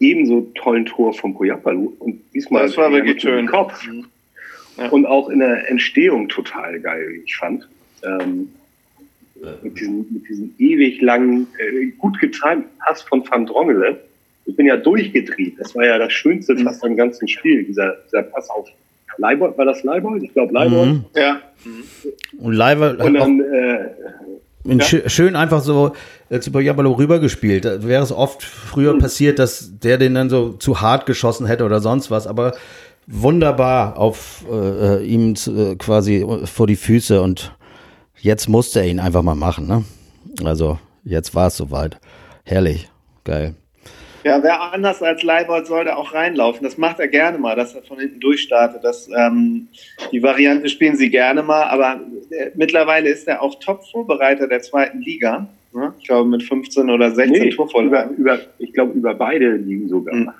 [0.00, 3.46] ebenso tollen Tor von Poyapalu und diesmal das war wirklich schön.
[3.46, 3.86] Kopf.
[3.86, 4.06] Mhm.
[4.76, 4.88] Ja.
[4.90, 7.68] Und auch in der Entstehung total geil, wie ich fand.
[8.04, 8.50] Ähm,
[9.62, 13.96] mit, diesem, mit diesem ewig langen, äh, gut getimten Pass von Van Drongelen.
[14.46, 15.54] Ich bin ja durchgedreht.
[15.58, 16.64] Das war ja das Schönste mhm.
[16.64, 18.68] fast am ganzen Spiel, dieser, dieser Pass auf
[19.18, 19.58] Leibold.
[19.58, 20.22] War das Leibold?
[20.22, 20.88] Ich glaube Leibold.
[20.88, 21.04] Mhm.
[21.14, 21.40] Ja.
[22.38, 23.88] Und Leibold Und dann, äh,
[24.64, 25.08] ja.
[25.08, 25.92] Schön einfach so
[26.28, 27.64] äh, zu Bojabalo rübergespielt.
[27.64, 28.98] Da wäre es oft früher mhm.
[28.98, 32.26] passiert, dass der den dann so zu hart geschossen hätte oder sonst was.
[32.26, 32.54] Aber
[33.06, 37.56] wunderbar auf äh, ihm äh, quasi vor die Füße und
[38.20, 39.66] jetzt musste er ihn einfach mal machen.
[39.66, 39.84] Ne?
[40.44, 41.98] Also jetzt war es soweit.
[42.44, 42.90] Herrlich,
[43.24, 43.54] geil.
[44.24, 46.64] Ja, wer anders als Leibold sollte auch reinlaufen.
[46.64, 48.82] Das macht er gerne mal, dass er von hinten durchstartet.
[48.82, 49.68] Das, ähm,
[50.12, 52.00] die Variante spielen sie gerne mal, aber
[52.30, 55.48] äh, mittlerweile ist er auch Top-Vorbereiter der zweiten Liga.
[55.72, 55.94] Ne?
[56.00, 58.16] Ich glaube mit 15 oder 16 nee, Torvorlagen.
[58.16, 60.14] Über, über, ich glaube über beide liegen sogar.
[60.14, 60.32] Mhm.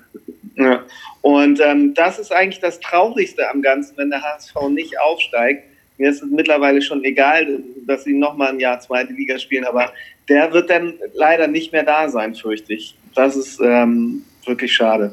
[0.55, 0.83] Ja.
[1.21, 5.63] Und ähm, das ist eigentlich das Traurigste am Ganzen, wenn der HSV nicht aufsteigt.
[5.97, 9.91] Mir ist es mittlerweile schon egal, dass sie nochmal ein Jahr zweite Liga spielen, aber
[10.29, 12.95] der wird dann leider nicht mehr da sein, fürchte ich.
[13.15, 15.11] Das ist ähm, wirklich schade.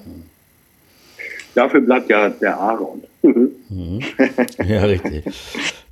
[1.55, 3.03] Dafür bleibt ja der Aaron.
[3.69, 4.01] Mhm.
[4.67, 5.25] ja, richtig.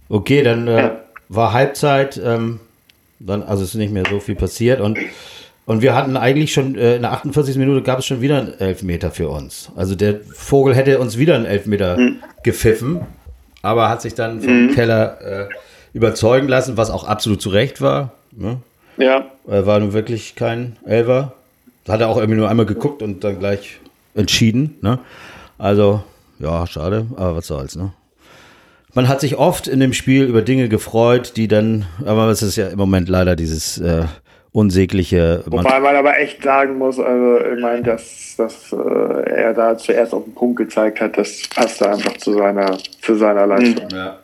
[0.08, 0.90] Okay, dann äh,
[1.28, 2.60] war Halbzeit, ähm,
[3.18, 4.98] dann, also ist nicht mehr so viel passiert und,
[5.66, 7.56] und wir hatten eigentlich schon, äh, in der 48.
[7.56, 9.72] Minute gab es schon wieder einen Elfmeter für uns.
[9.74, 12.18] Also der Vogel hätte uns wieder einen Elfmeter mhm.
[12.42, 13.00] gepfiffen,
[13.62, 14.74] aber hat sich dann vom mhm.
[14.74, 15.48] Keller äh,
[15.94, 18.12] überzeugen lassen, was auch absolut zu Recht war.
[18.32, 18.58] Ne?
[18.98, 19.26] Ja.
[19.44, 21.32] War nun wirklich kein Elfer.
[21.88, 23.78] Hat er auch irgendwie nur einmal geguckt und dann gleich
[24.14, 24.78] entschieden.
[24.80, 24.98] Ne?
[25.58, 26.02] Also,
[26.38, 27.92] ja, schade, aber was soll's, ne?
[28.94, 32.54] Man hat sich oft in dem Spiel über Dinge gefreut, die dann, aber es ist
[32.54, 34.04] ja im Moment leider dieses äh,
[34.52, 35.42] unsägliche.
[35.46, 40.14] Wobei man aber echt sagen muss, also ich meine, dass, dass äh, er da zuerst
[40.14, 43.88] auf den Punkt gezeigt hat, das passte einfach zu seiner, zu seiner Leistung.
[43.90, 44.20] Ja.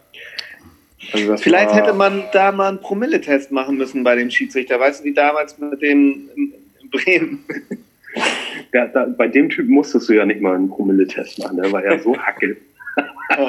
[1.13, 4.79] Also Vielleicht hätte man da mal einen Promilletest machen müssen bei dem Schiedsrichter.
[4.79, 6.29] Weißt du, wie damals mit dem
[6.91, 7.45] Bremen?
[8.73, 11.57] Ja, da, bei dem Typ musstest du ja nicht mal einen Promilletest machen.
[11.57, 12.57] Der war ja so hacke.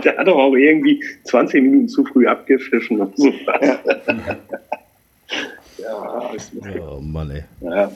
[0.03, 3.33] der hat doch auch irgendwie 20 Minuten zu früh abgepfiffen und so.
[3.61, 3.79] Ja,
[5.77, 7.43] ja oh Mann, ey.
[7.61, 7.91] Ja.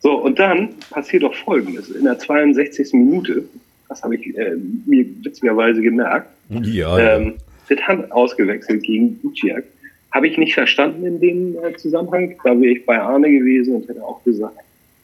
[0.00, 1.90] So, und dann passiert doch Folgendes.
[1.90, 2.92] In der 62.
[2.94, 3.44] Minute,
[3.88, 4.56] das habe ich äh,
[4.86, 7.34] mir witzigerweise gemerkt, ja, ähm,
[7.68, 9.64] wird Hand ausgewechselt gegen Buciak.
[10.12, 12.36] Habe ich nicht verstanden in dem äh, Zusammenhang.
[12.44, 14.56] Da wäre ich bei Arne gewesen und hätte auch gesagt,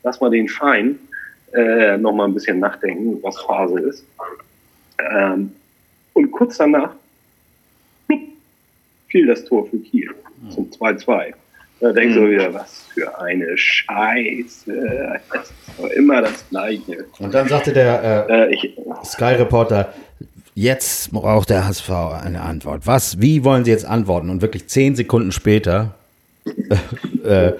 [0.03, 0.99] lass mal den Fein
[1.53, 4.05] äh, noch mal ein bisschen nachdenken, was Phase ist.
[4.99, 5.53] Ähm,
[6.15, 6.95] und kurz danach
[9.09, 10.11] fiel das Tor für Kiel
[10.51, 11.35] zum 2-2.
[11.81, 12.31] Da denkst du mhm.
[12.31, 15.21] wieder, was für eine Scheiße.
[15.33, 17.05] Das ist immer das Gleiche.
[17.19, 18.73] Und dann sagte der äh, äh,
[19.05, 19.93] Sky-Reporter,
[20.55, 22.87] Jetzt braucht der HSV eine Antwort.
[22.87, 24.29] Was, wie wollen Sie jetzt antworten?
[24.29, 25.95] Und wirklich zehn Sekunden später
[27.25, 27.53] äh,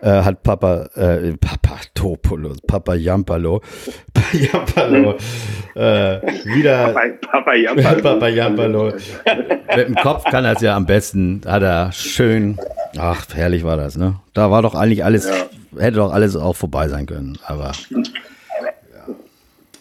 [0.00, 3.60] äh, hat Papa, äh, Papa Topolo, Papa Jampalo,
[4.32, 5.16] Jampalo,
[5.74, 6.88] äh, wieder.
[6.92, 8.02] Papa, Papa Jampalo.
[8.02, 8.92] Papa Jampalo.
[9.76, 12.58] Mit dem Kopf kann er es ja am besten, hat er schön,
[12.96, 14.16] ach, herrlich war das, ne?
[14.34, 15.80] Da war doch eigentlich alles, ja.
[15.80, 17.72] hätte doch alles auch vorbei sein können, aber.
[17.90, 18.02] Ja.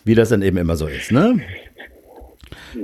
[0.03, 1.39] Wie das dann eben immer so ist, ne?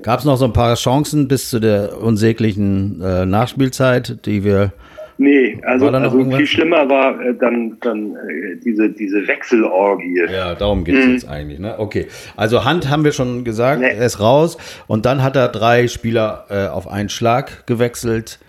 [0.01, 4.73] Gab es noch so ein paar Chancen bis zu der unsäglichen äh, Nachspielzeit, die wir.
[5.19, 10.25] Nee, also, also viel schlimmer war äh, dann, dann äh, diese, diese Wechselorgie.
[10.31, 11.13] Ja, darum geht es mhm.
[11.13, 11.59] jetzt eigentlich.
[11.59, 11.79] Ne?
[11.79, 13.89] Okay, also Hand haben wir schon gesagt, nee.
[13.89, 14.57] er ist raus.
[14.85, 18.39] Und dann hat er drei Spieler äh, auf einen Schlag gewechselt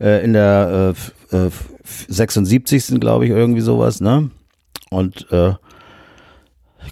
[0.00, 0.94] äh, in der
[2.08, 2.92] 76.
[2.92, 4.00] Äh, glaube ich, irgendwie sowas.
[4.00, 4.30] Ne?
[4.90, 5.26] Und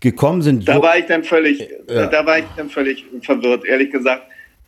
[0.00, 0.68] gekommen sind.
[0.68, 2.06] Da war ich dann völlig, ja.
[2.06, 4.24] da war ich dann völlig verwirrt, ehrlich gesagt,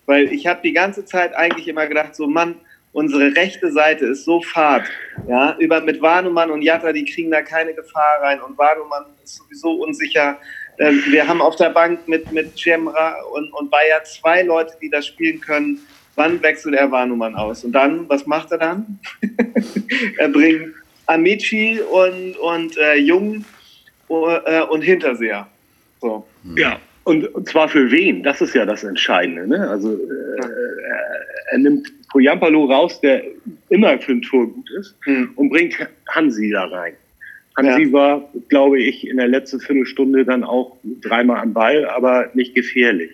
[0.07, 2.55] weil ich habe die ganze Zeit eigentlich immer gedacht, so Mann,
[2.97, 4.85] unsere rechte Seite ist so fad,
[5.29, 9.37] ja, über mit Warnumann und Jatta, die kriegen da keine Gefahr rein und Warnumann ist
[9.37, 10.39] sowieso unsicher.
[10.79, 14.89] Ähm, wir haben auf der Bank mit mit Cemra und und Bayer zwei Leute, die
[14.89, 15.79] das spielen können.
[16.15, 17.65] Wann wechselt er Warnumann aus?
[17.65, 18.99] Und dann, was macht er dann?
[20.19, 20.73] er bringt
[21.05, 23.45] Amici und und äh, Jung
[24.09, 25.47] äh, und Hinterseher.
[26.01, 26.27] So.
[26.57, 28.23] Ja, und, und zwar für wen?
[28.23, 29.47] Das ist ja das Entscheidende.
[29.47, 29.69] Ne?
[29.69, 33.25] Also äh, er nimmt Poyampalo raus, der
[33.69, 35.31] immer für ein Tor gut ist, mhm.
[35.37, 35.75] und bringt
[36.09, 36.95] Hansi da rein.
[37.57, 37.93] Hansi ja.
[37.93, 43.11] war, glaube ich, in der letzten Viertelstunde dann auch dreimal am Ball, aber nicht gefährlich.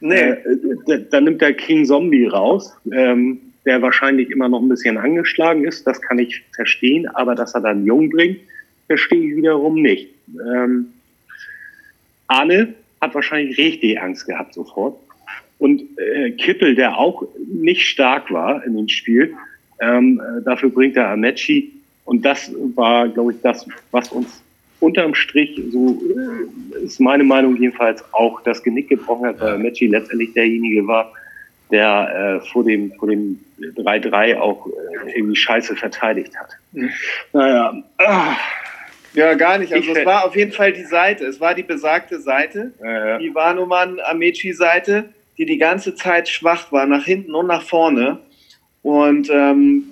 [0.00, 0.16] Nee.
[0.16, 5.64] Äh, dann nimmt er King Zombie raus, ähm, der wahrscheinlich immer noch ein bisschen angeschlagen
[5.64, 5.86] ist.
[5.86, 8.40] Das kann ich verstehen, aber dass er dann Jung bringt,
[8.86, 10.08] verstehe ich wiederum nicht.
[10.28, 10.86] Ähm,
[12.26, 14.98] Arne hat wahrscheinlich richtig Angst gehabt sofort.
[15.60, 19.34] Und äh, Kippel, der auch nicht stark war in dem Spiel,
[19.80, 21.70] ähm, äh, dafür bringt er Amechi.
[22.04, 24.42] Und das war, glaube ich, das, was uns
[24.80, 26.00] unterm Strich, so
[26.74, 31.12] äh, ist meine Meinung jedenfalls, auch das Genick gebrochen hat, weil Amechi letztendlich derjenige war,
[31.70, 36.56] der äh, vor dem vor dem 3-3 auch äh, irgendwie scheiße verteidigt hat.
[36.72, 36.90] Mhm.
[37.32, 38.36] Naja, ah,
[39.12, 39.72] ja, gar nicht.
[39.72, 41.26] Also ich es war auf jeden Fall die Seite.
[41.26, 43.18] Es war die besagte Seite, ja, ja.
[43.18, 48.18] die Wanuman Amechi Seite, die die ganze Zeit schwach war, nach hinten und nach vorne.
[48.82, 49.84] Und ähm,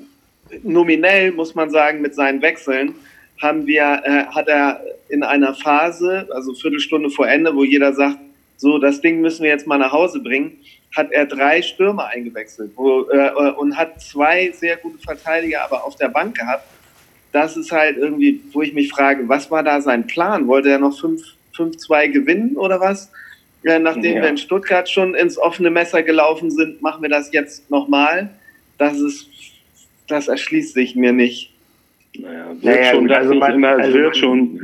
[0.62, 2.94] nominell muss man sagen, mit seinen Wechseln
[3.40, 8.18] haben wir, äh, hat er in einer Phase, also Viertelstunde vor Ende, wo jeder sagt,
[8.58, 10.52] so, das Ding müssen wir jetzt mal nach Hause bringen,
[10.94, 15.96] hat er drei Stürmer eingewechselt wo, äh, und hat zwei sehr gute Verteidiger aber auf
[15.96, 16.64] der Bank gehabt.
[17.32, 20.46] Das ist halt irgendwie, wo ich mich frage, was war da sein Plan?
[20.46, 23.11] Wollte er noch 5-2 gewinnen oder was?
[23.68, 24.22] Äh, nachdem ja.
[24.22, 28.31] wir in Stuttgart schon ins offene Messer gelaufen sind, machen wir das jetzt nochmal.
[28.78, 29.28] Das ist,
[30.07, 31.52] das erschließt sich mir nicht.
[32.16, 34.59] Naja, wird naja, schon, also man, immer, also wird schon.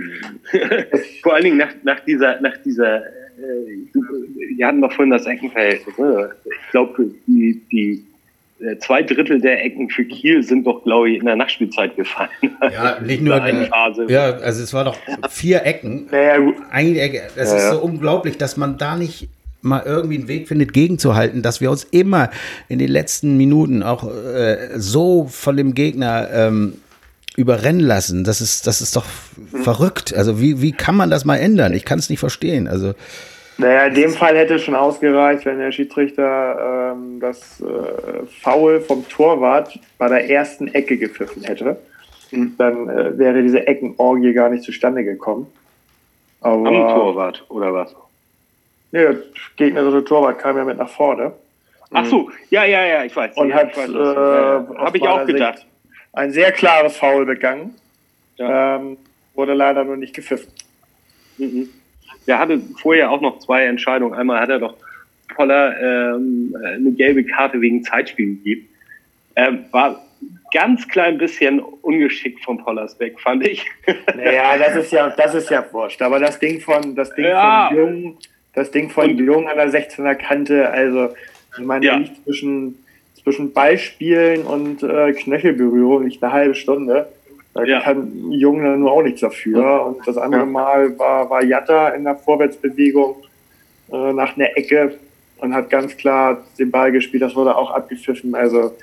[1.23, 3.93] Vor allen Dingen nach, nach dieser, nach dieser, äh,
[4.57, 5.99] wir hatten doch vorhin das Eckenverhältnis.
[5.99, 6.31] Ne?
[6.47, 8.03] Ich glaube, die, die
[8.79, 12.31] zwei Drittel der Ecken für Kiel sind doch, glaube ich, in der Nachspielzeit gefallen.
[12.73, 14.07] Ja, nicht nur eine Phase.
[14.09, 14.97] Ja, also es war doch
[15.31, 16.07] vier Ecken.
[16.11, 16.57] Naja, gut.
[16.71, 17.23] Eine Ecke.
[17.37, 19.29] Das ja, ist so unglaublich, dass man da nicht
[19.63, 22.31] mal irgendwie einen Weg findet, gegenzuhalten, dass wir uns immer
[22.69, 26.75] in den letzten Minuten auch äh, so von dem Gegner ähm,
[27.37, 28.25] überrennen lassen.
[28.25, 29.07] Das ist, das ist doch
[29.53, 29.63] mhm.
[29.63, 30.15] verrückt.
[30.15, 31.73] Also wie, wie kann man das mal ändern?
[31.73, 32.69] Ich kann es nicht verstehen.
[32.69, 32.95] Also
[33.59, 38.81] naja, in dem Fall hätte es schon ausgereicht, wenn der Schiedsrichter ähm, das äh, Foul
[38.81, 41.77] vom Torwart bei der ersten Ecke gepfiffen hätte.
[42.31, 42.55] Mhm.
[42.59, 45.47] Dann äh, wäre diese Eckenorgie gar nicht zustande gekommen.
[46.41, 47.95] Aber, Am Torwart, oder was?
[48.93, 49.17] Nee, der
[49.57, 51.33] gegnerische Torwart kam ja mit nach vorne.
[51.91, 53.37] Ach so, ja, ja, ja, ich weiß.
[53.37, 55.59] Und ja, hat, äh, habe ich auch gedacht.
[55.59, 55.69] Sicht
[56.15, 57.75] ein sehr klares Foul begangen.
[58.37, 58.77] Ja.
[58.77, 58.97] Ähm,
[59.35, 60.51] wurde leider nur nicht gepfiffen.
[61.39, 61.69] Mhm.
[62.27, 64.15] Er hatte vorher auch noch zwei Entscheidungen.
[64.15, 64.77] Einmal hat er doch
[65.35, 68.69] Poller ähm, eine gelbe Karte wegen Zeitspiel gegeben.
[69.37, 70.05] Ähm, war
[70.53, 73.65] ganz klein bisschen ungeschickt von Pollers weg, fand ich.
[74.17, 76.01] Naja, das ist ja, das ist ja wurscht.
[76.03, 77.69] Aber das Ding von, das Ding ja.
[77.69, 78.19] von Jung,
[78.55, 81.11] das Ding von Jung an der 16er Kante, also
[81.59, 81.97] ich meine, ja.
[81.97, 82.79] liegt zwischen
[83.25, 87.09] zwischen Ballspielen und äh, Knöchelberührung nicht eine halbe Stunde.
[87.55, 87.81] Da ja.
[87.81, 89.87] kann Junge nur auch nichts dafür.
[89.87, 93.17] Und das andere Mal war, war Jatta in der Vorwärtsbewegung
[93.93, 94.99] äh, nach einer Ecke
[95.39, 97.23] und hat ganz klar den Ball gespielt.
[97.23, 98.35] Das wurde auch abgepfiffen.
[98.35, 98.75] Also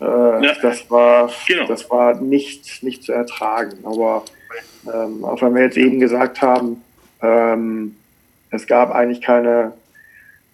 [0.00, 0.52] äh, ja.
[0.60, 1.66] das war genau.
[1.66, 3.78] das war nicht, nicht zu ertragen.
[3.82, 4.24] Aber
[4.92, 6.82] ähm, auch wenn wir jetzt eben gesagt haben,
[7.22, 7.96] ähm,
[8.50, 9.72] es gab eigentlich keine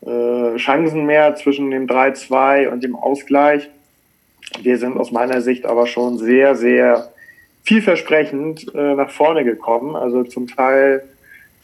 [0.07, 3.69] äh, Chancen mehr zwischen dem 3-2 und dem Ausgleich.
[4.63, 7.11] Wir sind aus meiner Sicht aber schon sehr, sehr
[7.69, 9.95] vielversprechend äh, nach vorne gekommen.
[9.95, 11.03] Also zum Teil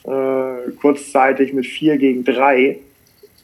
[0.04, 2.76] äh, kurzzeitig mit 4 gegen 3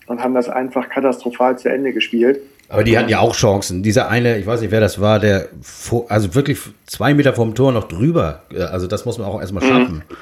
[0.06, 2.40] und haben das einfach katastrophal zu Ende gespielt.
[2.68, 3.82] Aber die hatten ja auch Chancen.
[3.82, 5.48] Dieser eine, ich weiß nicht, wer das war, der
[6.08, 8.42] also wirklich zwei Meter vom Tor noch drüber.
[8.70, 9.68] Also das muss man auch erstmal mhm.
[9.68, 9.94] schaffen.
[10.08, 10.16] Mhm.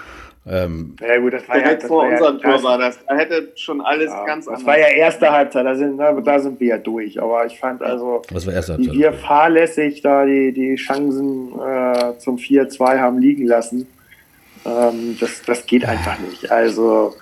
[0.50, 2.98] Ähm, ja gut, das war direkt ja, vor unserem Tor war das.
[3.06, 4.62] Da hätte schon alles ja, ganz anders.
[4.62, 7.20] Das war ja erste Halbzeit, da sind, da sind wir ja durch.
[7.20, 8.94] Aber ich fand also, Was war erste Halbzeit?
[8.94, 13.86] wie wir fahrlässig da die, die Chancen äh, zum 4-2 haben liegen lassen,
[14.64, 16.50] ähm, das, das geht einfach nicht.
[16.50, 17.14] Also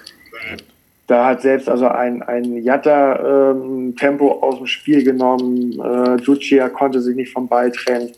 [1.07, 5.73] da hat selbst also ein, ein Jatta ähm, Tempo aus dem Spiel genommen.
[5.81, 8.13] Äh, Ducia konnte sich nicht vom Ball trennen,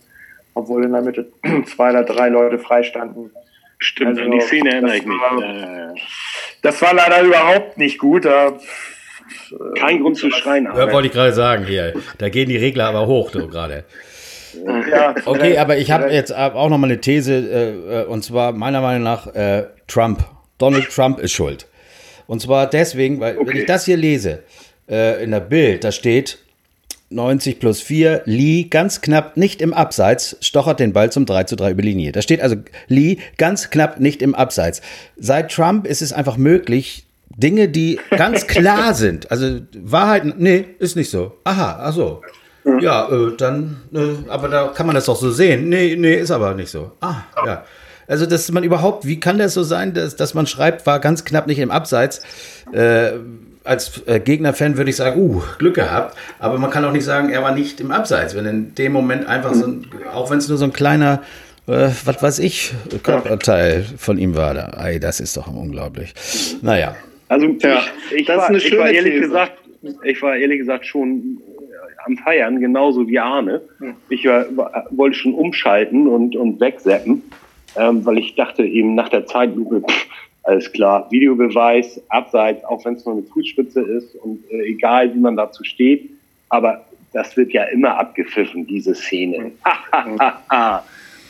[0.55, 1.27] obwohl in der Mitte
[1.67, 3.31] zwei oder drei Leute freistanden.
[3.79, 5.17] Stimmt, also, an die Szene erinnere ich mich.
[5.17, 5.95] War,
[6.63, 8.25] das war leider überhaupt nicht gut.
[8.25, 8.59] Da,
[9.79, 10.65] Kein Grund zu schreien.
[10.65, 11.95] Ja, wollte ich gerade sagen hier.
[12.19, 13.85] Da gehen die Regler aber hoch, du gerade.
[14.91, 18.81] Ja, okay, aber ich habe jetzt auch noch mal eine These, äh, und zwar meiner
[18.81, 20.25] Meinung nach äh, Trump.
[20.59, 21.67] Donald Trump ist schuld.
[22.27, 23.49] Und zwar deswegen, weil okay.
[23.49, 24.43] wenn ich das hier lese,
[24.91, 26.39] äh, in der Bild, da steht,
[27.11, 28.23] 90 plus 4.
[28.27, 32.13] Lee ganz knapp nicht im Abseits, stochert den Ball zum 3 zu 3 über Linie.
[32.13, 32.57] Da steht also
[32.89, 34.83] Lee ganz knapp nicht im Abseits.
[35.17, 40.97] Seit Trump ist es einfach möglich, Dinge, die ganz klar sind, also Wahrheiten, nee, ist
[40.97, 41.37] nicht so.
[41.45, 42.23] Aha, ach so.
[42.81, 45.69] Ja, äh, dann, äh, aber da kann man das doch so sehen.
[45.69, 46.93] Nee, nee, ist aber nicht so.
[47.01, 47.65] Ah, ja.
[48.07, 51.25] Also, dass man überhaupt, wie kann das so sein, dass, dass man schreibt, war ganz
[51.25, 52.23] knapp nicht im Abseits?
[52.73, 53.13] Äh,
[53.69, 56.17] als äh, Gegnerfan würde ich sagen, uh, Glück gehabt.
[56.39, 59.27] Aber man kann auch nicht sagen, er war nicht im Abseits, wenn in dem Moment
[59.27, 61.23] einfach so ein, auch wenn es nur so ein kleiner,
[61.67, 64.55] äh, was weiß ich, Körperteil von ihm war.
[64.55, 64.71] Da.
[64.85, 66.15] Ey, das ist doch unglaublich.
[66.63, 66.97] Naja.
[67.29, 69.27] Also, ja, ich, ich, war, ich war ehrlich These.
[69.27, 69.53] gesagt,
[70.03, 73.61] ich war ehrlich gesagt schon äh, am Feiern, genauso wie Arne.
[74.09, 74.47] Ich war,
[74.91, 77.23] wollte schon umschalten und, und wegseppen,
[77.77, 80.07] ähm, weil ich dachte eben nach der Zeitlupe, pff,
[80.49, 85.19] alles klar, Videobeweis, abseits, auch wenn es nur eine Fußspitze ist und äh, egal, wie
[85.19, 86.11] man dazu steht.
[86.49, 89.53] Aber das wird ja immer abgepfiffen, diese Szene.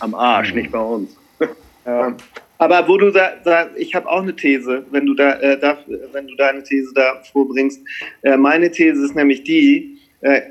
[0.01, 1.17] Am Arsch, nicht bei uns.
[1.87, 2.15] Ja.
[2.59, 5.79] Aber wo du da, da ich habe auch eine These, wenn du da, äh, da,
[6.13, 7.81] wenn du deine These da vorbringst.
[8.21, 10.43] Äh, meine These ist nämlich die, äh,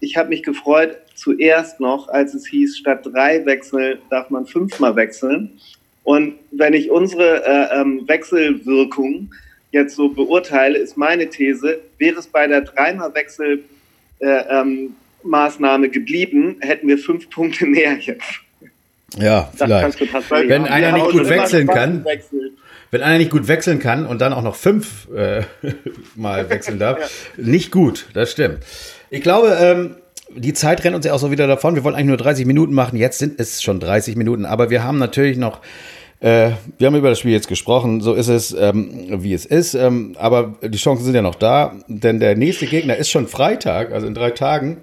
[0.00, 4.96] ich habe mich gefreut, zuerst noch, als es hieß, statt drei Wechsel darf man fünfmal
[4.96, 5.60] wechseln.
[6.04, 9.32] Und wenn ich unsere äh, ähm, Wechselwirkung
[9.70, 13.64] jetzt so beurteile, ist meine These, wäre es bei der dreimal Wechsel
[14.18, 18.40] äh, ähm, Maßnahme geblieben, hätten wir fünf Punkte mehr jetzt.
[19.16, 20.00] Ja, vielleicht.
[20.30, 22.04] Wenn einer nicht gut wechseln kann,
[22.90, 25.42] wenn einer nicht gut wechseln kann und dann auch noch fünf äh,
[26.14, 26.98] mal wechseln darf,
[27.36, 27.44] ja.
[27.44, 28.58] nicht gut, das stimmt.
[29.10, 29.96] Ich glaube, ähm,
[30.36, 31.74] die Zeit rennt uns ja auch so wieder davon.
[31.74, 32.96] Wir wollten eigentlich nur 30 Minuten machen.
[32.96, 34.44] Jetzt sind es schon 30 Minuten.
[34.44, 35.60] Aber wir haben natürlich noch,
[36.20, 38.00] äh, wir haben über das Spiel jetzt gesprochen.
[38.00, 39.74] So ist es, ähm, wie es ist.
[39.74, 41.76] Ähm, aber die Chancen sind ja noch da.
[41.88, 44.78] Denn der nächste Gegner ist schon Freitag, also in drei Tagen.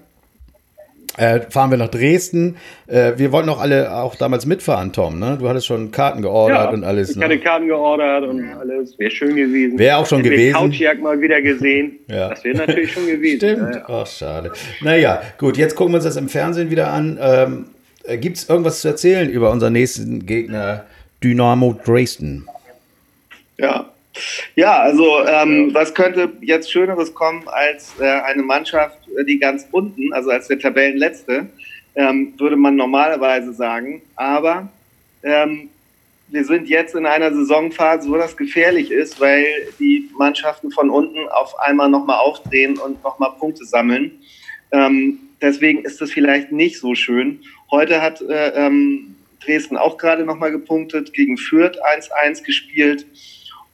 [1.16, 2.56] Äh, fahren wir nach Dresden.
[2.86, 5.18] Äh, wir wollten auch alle auch damals mitfahren, Tom.
[5.18, 5.36] Ne?
[5.40, 7.10] Du hattest schon Karten geordert ja, und alles.
[7.10, 7.24] Ich ne?
[7.24, 8.96] hatte Karten geordert und alles.
[8.98, 9.78] Wäre schön gewesen.
[9.78, 10.54] Wäre auch schon gewesen.
[10.54, 11.98] Couchjagd mal wieder gesehen.
[12.06, 12.28] ja.
[12.28, 13.36] Das wäre natürlich schon gewesen.
[13.38, 13.74] Stimmt.
[13.74, 14.52] Ja, Ach, schade.
[14.82, 15.56] Naja, gut.
[15.56, 17.18] Jetzt gucken wir uns das im Fernsehen wieder an.
[17.20, 17.66] Ähm,
[18.04, 20.84] äh, Gibt es irgendwas zu erzählen über unseren nächsten Gegner
[21.22, 22.46] Dynamo Dresden?
[23.58, 23.90] Ja,
[24.54, 30.12] ja, also ähm, was könnte jetzt Schöneres kommen als äh, eine Mannschaft, die ganz unten,
[30.12, 31.48] also als der Tabellenletzte,
[31.94, 34.02] ähm, würde man normalerweise sagen.
[34.16, 34.70] Aber
[35.22, 35.70] ähm,
[36.28, 39.44] wir sind jetzt in einer Saisonphase, wo das gefährlich ist, weil
[39.78, 44.12] die Mannschaften von unten auf einmal nochmal aufdrehen und nochmal Punkte sammeln.
[44.70, 47.40] Ähm, deswegen ist das vielleicht nicht so schön.
[47.70, 53.06] Heute hat äh, ähm, Dresden auch gerade nochmal gepunktet, gegen Fürth 1-1 gespielt.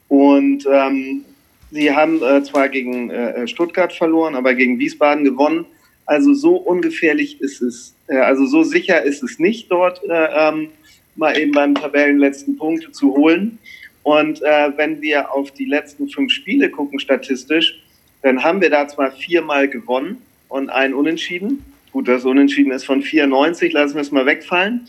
[0.09, 1.25] Und ähm,
[1.71, 5.67] sie haben äh, zwar gegen äh, Stuttgart verloren, aber gegen Wiesbaden gewonnen.
[6.07, 10.69] Also so ungefährlich ist es, äh, also so sicher ist es nicht dort, äh, ähm,
[11.17, 13.59] mal eben beim Tabellenletzten Punkte zu holen.
[14.03, 17.83] Und äh, wenn wir auf die letzten fünf Spiele gucken statistisch,
[18.23, 21.65] dann haben wir da zwar viermal gewonnen und ein Unentschieden.
[21.93, 24.87] Gut, das Unentschieden ist von 94, lassen wir es mal wegfallen.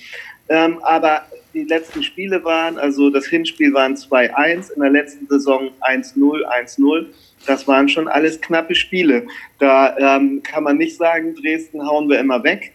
[0.49, 1.23] Ähm, aber
[1.57, 6.15] die letzten Spiele waren, also das Hinspiel waren 2-1, in der letzten Saison 1-0,
[6.45, 7.05] 1-0.
[7.47, 9.25] Das waren schon alles knappe Spiele.
[9.57, 12.73] Da ähm, kann man nicht sagen, Dresden hauen wir immer weg.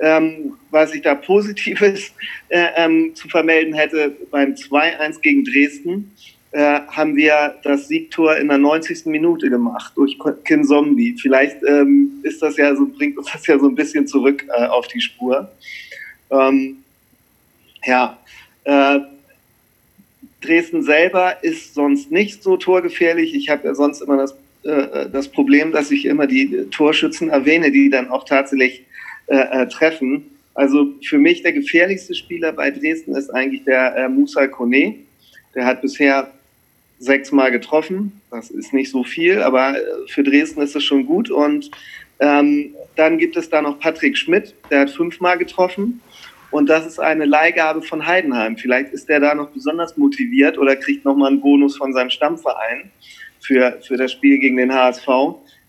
[0.00, 2.12] Ähm, was ich da Positives
[2.48, 6.12] äh, ähm, zu vermelden hätte, beim 2-1 gegen Dresden
[6.52, 9.06] äh, haben wir das Siegtor in der 90.
[9.06, 11.16] Minute gemacht durch Kin Zombie.
[11.20, 14.66] Vielleicht ähm, ist das ja so, bringt uns das ja so ein bisschen zurück äh,
[14.66, 15.50] auf die Spur.
[16.30, 16.76] Ähm,
[17.84, 18.18] ja,
[18.64, 19.00] äh,
[20.40, 23.34] Dresden selber ist sonst nicht so torgefährlich.
[23.34, 27.70] Ich habe ja sonst immer das, äh, das Problem, dass ich immer die Torschützen erwähne,
[27.70, 28.84] die dann auch tatsächlich
[29.26, 30.24] äh, äh treffen.
[30.54, 34.96] Also für mich der gefährlichste Spieler bei Dresden ist eigentlich der äh, Musa Kone.
[35.54, 36.30] Der hat bisher
[36.98, 38.20] sechsmal getroffen.
[38.30, 41.30] Das ist nicht so viel, aber äh, für Dresden ist es schon gut.
[41.30, 41.70] Und
[42.18, 46.00] ähm, dann gibt es da noch Patrick Schmidt, der hat fünfmal getroffen.
[46.50, 48.56] Und das ist eine Leihgabe von Heidenheim.
[48.56, 52.90] Vielleicht ist der da noch besonders motiviert oder kriegt nochmal einen Bonus von seinem Stammverein
[53.40, 55.08] für, für das Spiel gegen den HSV.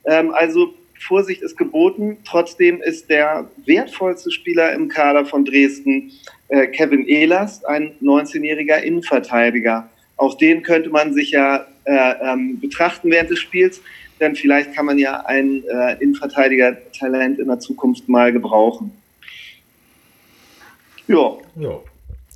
[0.06, 2.18] Ähm, also Vorsicht ist geboten.
[2.26, 6.12] Trotzdem ist der wertvollste Spieler im Kader von Dresden
[6.48, 9.90] äh, Kevin Ehlers, ein 19-jähriger Innenverteidiger.
[10.18, 13.82] Auch den könnte man sich ja äh, ähm, betrachten während des Spiels,
[14.20, 18.92] denn vielleicht kann man ja ein äh, Innenverteidiger-Talent in der Zukunft mal gebrauchen.
[21.12, 21.38] Ja.
[21.56, 21.80] ja.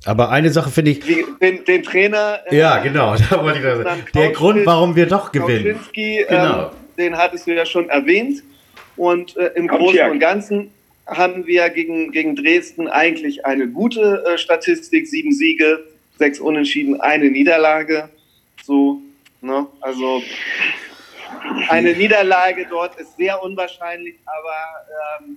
[0.04, 1.06] Aber eine Sache finde ich.
[1.06, 2.40] Wie, den, den, Trainer.
[2.46, 3.16] Äh, ja, genau.
[3.30, 4.04] Da wollte ich sagen.
[4.14, 5.78] Der Grund, warum wir doch gewinnen.
[5.92, 6.64] Genau.
[6.64, 8.42] Ähm, den hattest du ja schon erwähnt.
[8.96, 10.70] Und äh, im Großen und Ganzen
[11.06, 15.06] haben wir gegen, gegen Dresden eigentlich eine gute äh, Statistik.
[15.06, 15.84] Sieben Siege,
[16.18, 18.08] sechs Unentschieden, eine Niederlage.
[18.62, 19.00] So,
[19.40, 19.66] ne?
[19.80, 20.22] Also
[21.68, 25.36] eine Niederlage dort ist sehr unwahrscheinlich, aber ähm,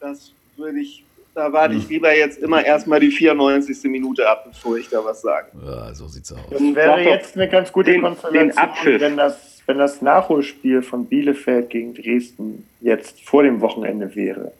[0.00, 1.90] das würde ich da warte ich hm.
[1.90, 3.84] lieber jetzt immer erstmal die 94.
[3.84, 5.48] Minute ab, bevor ich da was sage.
[5.64, 6.40] Ja, so sieht's aus.
[6.50, 11.06] Das wäre jetzt eine ganz gute den, Konstellation, den wenn, das, wenn das Nachholspiel von
[11.06, 14.52] Bielefeld gegen Dresden jetzt vor dem Wochenende wäre.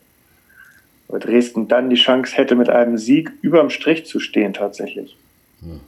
[1.07, 5.15] Weil Dresden dann die Chance hätte, mit einem Sieg überm Strich zu stehen, tatsächlich.
[5.61, 5.79] Hm.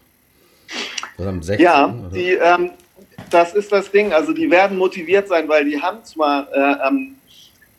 [1.42, 2.72] 16, ja, die, ähm,
[3.30, 4.12] das ist das Ding.
[4.12, 7.16] Also, die werden motiviert sein, weil die haben zwar äh, ähm,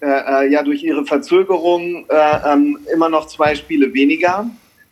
[0.00, 4.46] äh, äh, ja durch ihre Verzögerung äh, ähm, immer noch zwei Spiele weniger.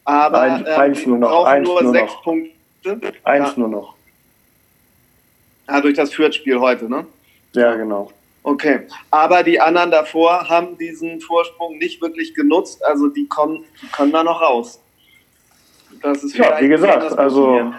[0.05, 2.23] Aber Ein, eins nur noch, eins nur, nur sechs noch.
[2.23, 3.13] Punkte.
[3.23, 3.55] Eins ja.
[3.57, 3.95] nur noch.
[5.69, 7.07] Ja, durch das Fürth-Spiel heute, ne?
[7.55, 8.11] Ja, genau.
[8.43, 8.81] Okay,
[9.11, 14.13] aber die anderen davor haben diesen Vorsprung nicht wirklich genutzt, also die kommen, die können
[14.13, 14.79] da noch raus.
[16.03, 17.73] Das ist ja, wie gesagt, also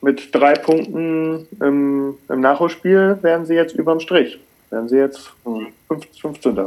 [0.00, 4.38] mit drei Punkten im, im Nachholspiel werden sie jetzt überm Strich.
[4.70, 5.30] Werden sie jetzt
[6.20, 6.58] 15.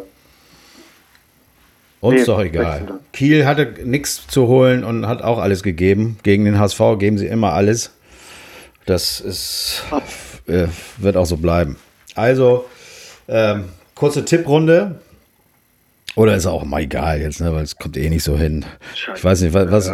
[2.02, 3.00] Uns nee, doch egal.
[3.12, 6.18] Kiel hatte nichts zu holen und hat auch alles gegeben.
[6.24, 7.91] Gegen den HSV geben sie immer alles.
[8.86, 9.84] Das ist,
[10.47, 11.76] äh, wird auch so bleiben.
[12.16, 12.66] Also,
[13.28, 15.02] ähm, kurze Tipprunde.
[16.16, 18.66] Oder ist auch mal egal jetzt, ne, weil es kommt eh nicht so hin.
[19.16, 19.93] Ich weiß nicht, was, was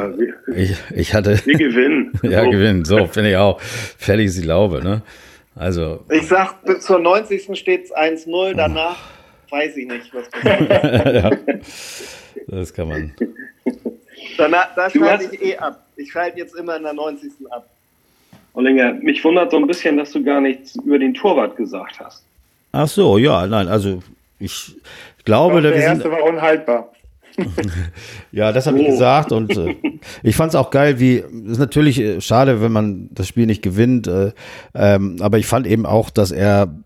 [0.55, 1.39] ich, ich hatte.
[1.45, 2.11] Wir gewinnen.
[2.23, 2.49] ja, so.
[2.49, 2.85] gewinnen.
[2.85, 3.59] So, finde ich auch.
[3.61, 5.01] Fertig ist die Laube, ne?
[5.55, 6.03] Also.
[6.09, 7.57] Ich sag, bis zur 90.
[7.57, 8.97] steht es 1-0, danach
[9.49, 11.31] weiß ich nicht, was ja,
[12.47, 13.13] Das kann man.
[14.37, 15.85] Danach, da schalte ich eh ab.
[15.95, 17.31] Ich schalte jetzt immer in der 90.
[17.51, 17.69] ab.
[18.53, 22.23] Ollinger, mich wundert so ein bisschen, dass du gar nichts über den Torwart gesagt hast.
[22.71, 24.01] Ach so, ja, nein, also
[24.39, 24.75] ich
[25.23, 26.91] glaube, der erste sind, war unhaltbar.
[28.31, 29.75] Ja, das habe ich gesagt und äh,
[30.23, 33.61] ich fand es auch geil, wie ist natürlich äh, schade, wenn man das Spiel nicht
[33.61, 34.31] gewinnt, äh,
[34.73, 36.84] ähm, aber ich fand eben auch, dass er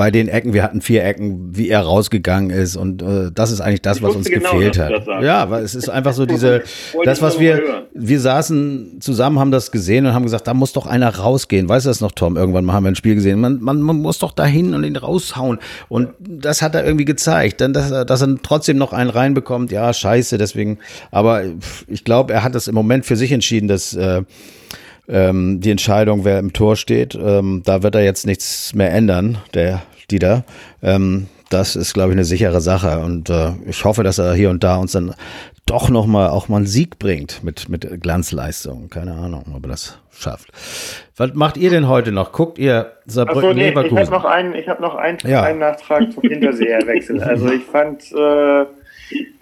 [0.00, 3.60] bei den Ecken, wir hatten vier Ecken, wie er rausgegangen ist und äh, das ist
[3.60, 4.92] eigentlich das, was uns genau, gefehlt hat.
[5.22, 6.62] Ja, weil es ist einfach so diese,
[7.04, 10.86] das was wir, wir saßen zusammen, haben das gesehen und haben gesagt, da muss doch
[10.86, 11.68] einer rausgehen.
[11.68, 12.38] Weißt du das noch, Tom?
[12.38, 13.40] Irgendwann mal haben wir ein Spiel gesehen.
[13.40, 15.58] Man, man, man muss doch dahin und ihn raushauen
[15.90, 17.60] und das hat er irgendwie gezeigt.
[17.60, 20.78] Dann, dass, dass er trotzdem noch einen reinbekommt, ja, scheiße, deswegen.
[21.10, 21.42] Aber
[21.88, 24.22] ich glaube, er hat das im Moment für sich entschieden, dass äh,
[25.10, 27.14] ähm, die Entscheidung, wer im Tor steht.
[27.14, 30.44] Ähm, da wird er jetzt nichts mehr ändern, der Dieter.
[30.82, 33.00] Ähm, das ist, glaube ich, eine sichere Sache.
[33.00, 35.14] Und äh, ich hoffe, dass er hier und da uns dann
[35.66, 38.88] doch noch mal auch mal einen Sieg bringt mit, mit Glanzleistung.
[38.88, 40.50] Keine Ahnung, ob er das schafft.
[41.16, 42.32] Was macht ihr denn heute noch?
[42.32, 43.98] Guckt ihr Saarbrücken so, nee, Leverkusen?
[43.98, 45.42] Ich habe noch einen, ich habe noch einen, ja.
[45.42, 47.22] einen Nachtrag zum Hinterseherwechsel.
[47.22, 48.66] Also ich fand äh,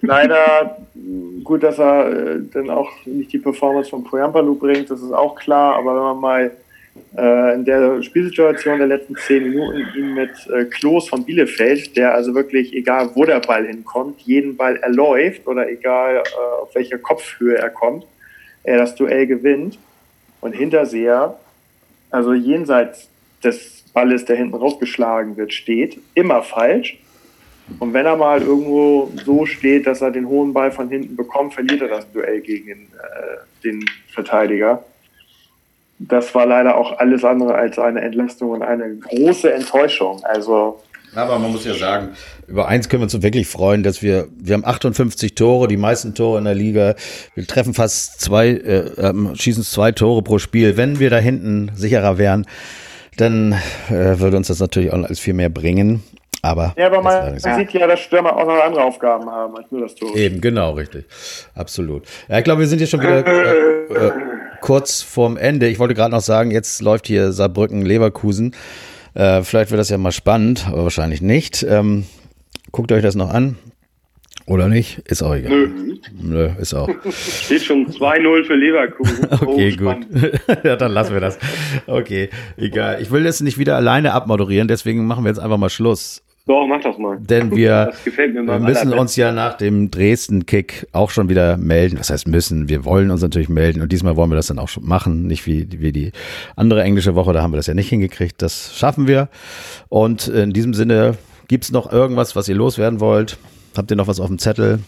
[0.01, 0.77] leider
[1.43, 5.35] gut, dass er äh, dann auch nicht die Performance von Poyampalu bringt, das ist auch
[5.35, 6.51] klar, aber wenn man mal
[7.17, 12.13] äh, in der Spielsituation der letzten zehn Minuten ihn mit äh, Klos von Bielefeld, der
[12.13, 16.97] also wirklich, egal wo der Ball hinkommt, jeden Ball erläuft oder egal äh, auf welcher
[16.97, 18.05] Kopfhöhe er kommt,
[18.63, 19.77] er das Duell gewinnt.
[20.41, 21.37] Und Hinterseher,
[22.11, 23.09] also jenseits
[23.43, 26.97] des Balles, der hinten rausgeschlagen wird, steht, immer falsch
[27.77, 31.53] und wenn er mal irgendwo so steht, dass er den hohen Ball von hinten bekommt,
[31.53, 34.83] verliert er das Duell gegen äh, den Verteidiger.
[35.99, 40.23] Das war leider auch alles andere als eine Entlastung und eine große Enttäuschung.
[40.23, 40.79] Also
[41.15, 42.09] aber man muss ja sagen,
[42.47, 46.13] über eins können wir uns wirklich freuen, dass wir, wir haben 58 Tore, die meisten
[46.13, 46.95] Tore in der Liga.
[47.35, 50.77] Wir treffen fast zwei, äh, ähm, schießen zwei Tore pro Spiel.
[50.77, 52.45] Wenn wir da hinten sicherer wären,
[53.17, 53.53] dann
[53.89, 56.03] äh, würde uns das natürlich auch als viel mehr bringen.
[56.41, 59.69] Aber, ja, aber man, man sieht ja, dass Stürmer auch noch andere Aufgaben haben als
[59.71, 60.15] nur das Tor.
[60.15, 61.05] Eben, genau, richtig.
[61.53, 62.03] Absolut.
[62.29, 64.11] Ja, ich glaube, wir sind hier schon wieder äh, äh,
[64.61, 65.67] kurz vorm Ende.
[65.67, 68.55] Ich wollte gerade noch sagen, jetzt läuft hier Saarbrücken-Leverkusen.
[69.13, 71.63] Äh, vielleicht wird das ja mal spannend, aber wahrscheinlich nicht.
[71.63, 72.05] Ähm,
[72.71, 73.57] guckt euch das noch an.
[74.45, 74.99] Oder nicht?
[75.05, 75.51] Ist auch egal.
[75.51, 75.97] Nö.
[76.19, 76.89] Nö, ist auch.
[77.11, 79.27] Steht schon 2-0 für Leverkusen.
[79.31, 80.07] okay, oh, gut.
[80.63, 81.37] ja, dann lassen wir das.
[81.85, 83.01] Okay, egal.
[83.01, 86.23] Ich will das nicht wieder alleine abmoderieren, deswegen machen wir jetzt einfach mal Schluss.
[86.49, 87.19] Doch, mach das mal.
[87.19, 87.93] Denn wir,
[88.59, 91.99] müssen uns ja nach dem Dresden-Kick auch schon wieder melden.
[91.99, 92.67] Was heißt müssen?
[92.67, 95.27] Wir wollen uns natürlich melden und diesmal wollen wir das dann auch schon machen.
[95.27, 96.11] Nicht wie, wie die
[96.55, 98.41] andere englische Woche, da haben wir das ja nicht hingekriegt.
[98.41, 99.29] Das schaffen wir.
[99.89, 103.37] Und in diesem Sinne, gibt es noch irgendwas, was ihr loswerden wollt?
[103.77, 104.79] Habt ihr noch was auf dem Zettel?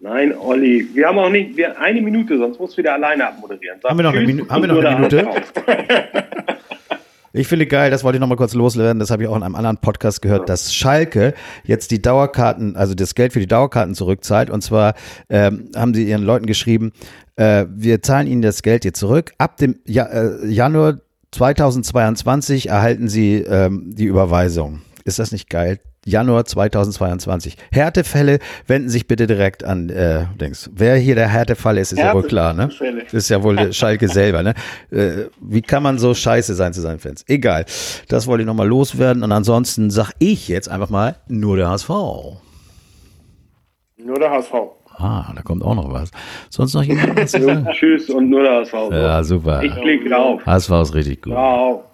[0.00, 3.78] Nein, Olli, wir haben auch nicht wir, eine Minute, sonst musst du wieder alleine abmoderieren.
[3.80, 5.28] Sag haben wir noch, eine, Minu haben wir noch eine Minute?
[7.36, 9.42] Ich finde geil, das wollte ich noch mal kurz loswerden, das habe ich auch in
[9.42, 11.34] einem anderen Podcast gehört, dass Schalke
[11.64, 14.48] jetzt die Dauerkarten, also das Geld für die Dauerkarten zurückzahlt.
[14.48, 14.94] Und zwar
[15.28, 16.92] ähm, haben sie ihren Leuten geschrieben,
[17.36, 19.34] äh, wir zahlen ihnen das Geld jetzt zurück.
[19.36, 20.96] Ab dem ja äh, Januar
[21.32, 24.80] 2022 erhalten sie ähm, die Überweisung.
[25.04, 25.78] Ist das nicht geil?
[26.06, 27.56] Januar 2022.
[27.72, 28.38] Härtefälle
[28.68, 30.70] wenden sich bitte direkt an äh, Dings.
[30.72, 32.70] Wer hier der Härtefall ist, ist Härte ja wohl klar, ne?
[33.04, 34.54] Das ist ja wohl Schalke selber, ne?
[34.92, 37.24] Äh, wie kann man so scheiße sein zu seinen Fans?
[37.26, 37.64] Egal.
[38.08, 41.88] Das wollte ich nochmal loswerden und ansonsten sag ich jetzt einfach mal nur der HSV.
[43.98, 44.52] Nur der HSV.
[44.98, 46.10] Ah, da kommt auch noch was.
[46.50, 47.18] Sonst noch jemand?
[47.72, 48.74] Tschüss und nur der HSV.
[48.92, 49.62] Ja, super.
[49.64, 50.46] Ich klicke drauf.
[50.46, 51.32] HSV ist richtig gut.
[51.32, 51.84] Ciao.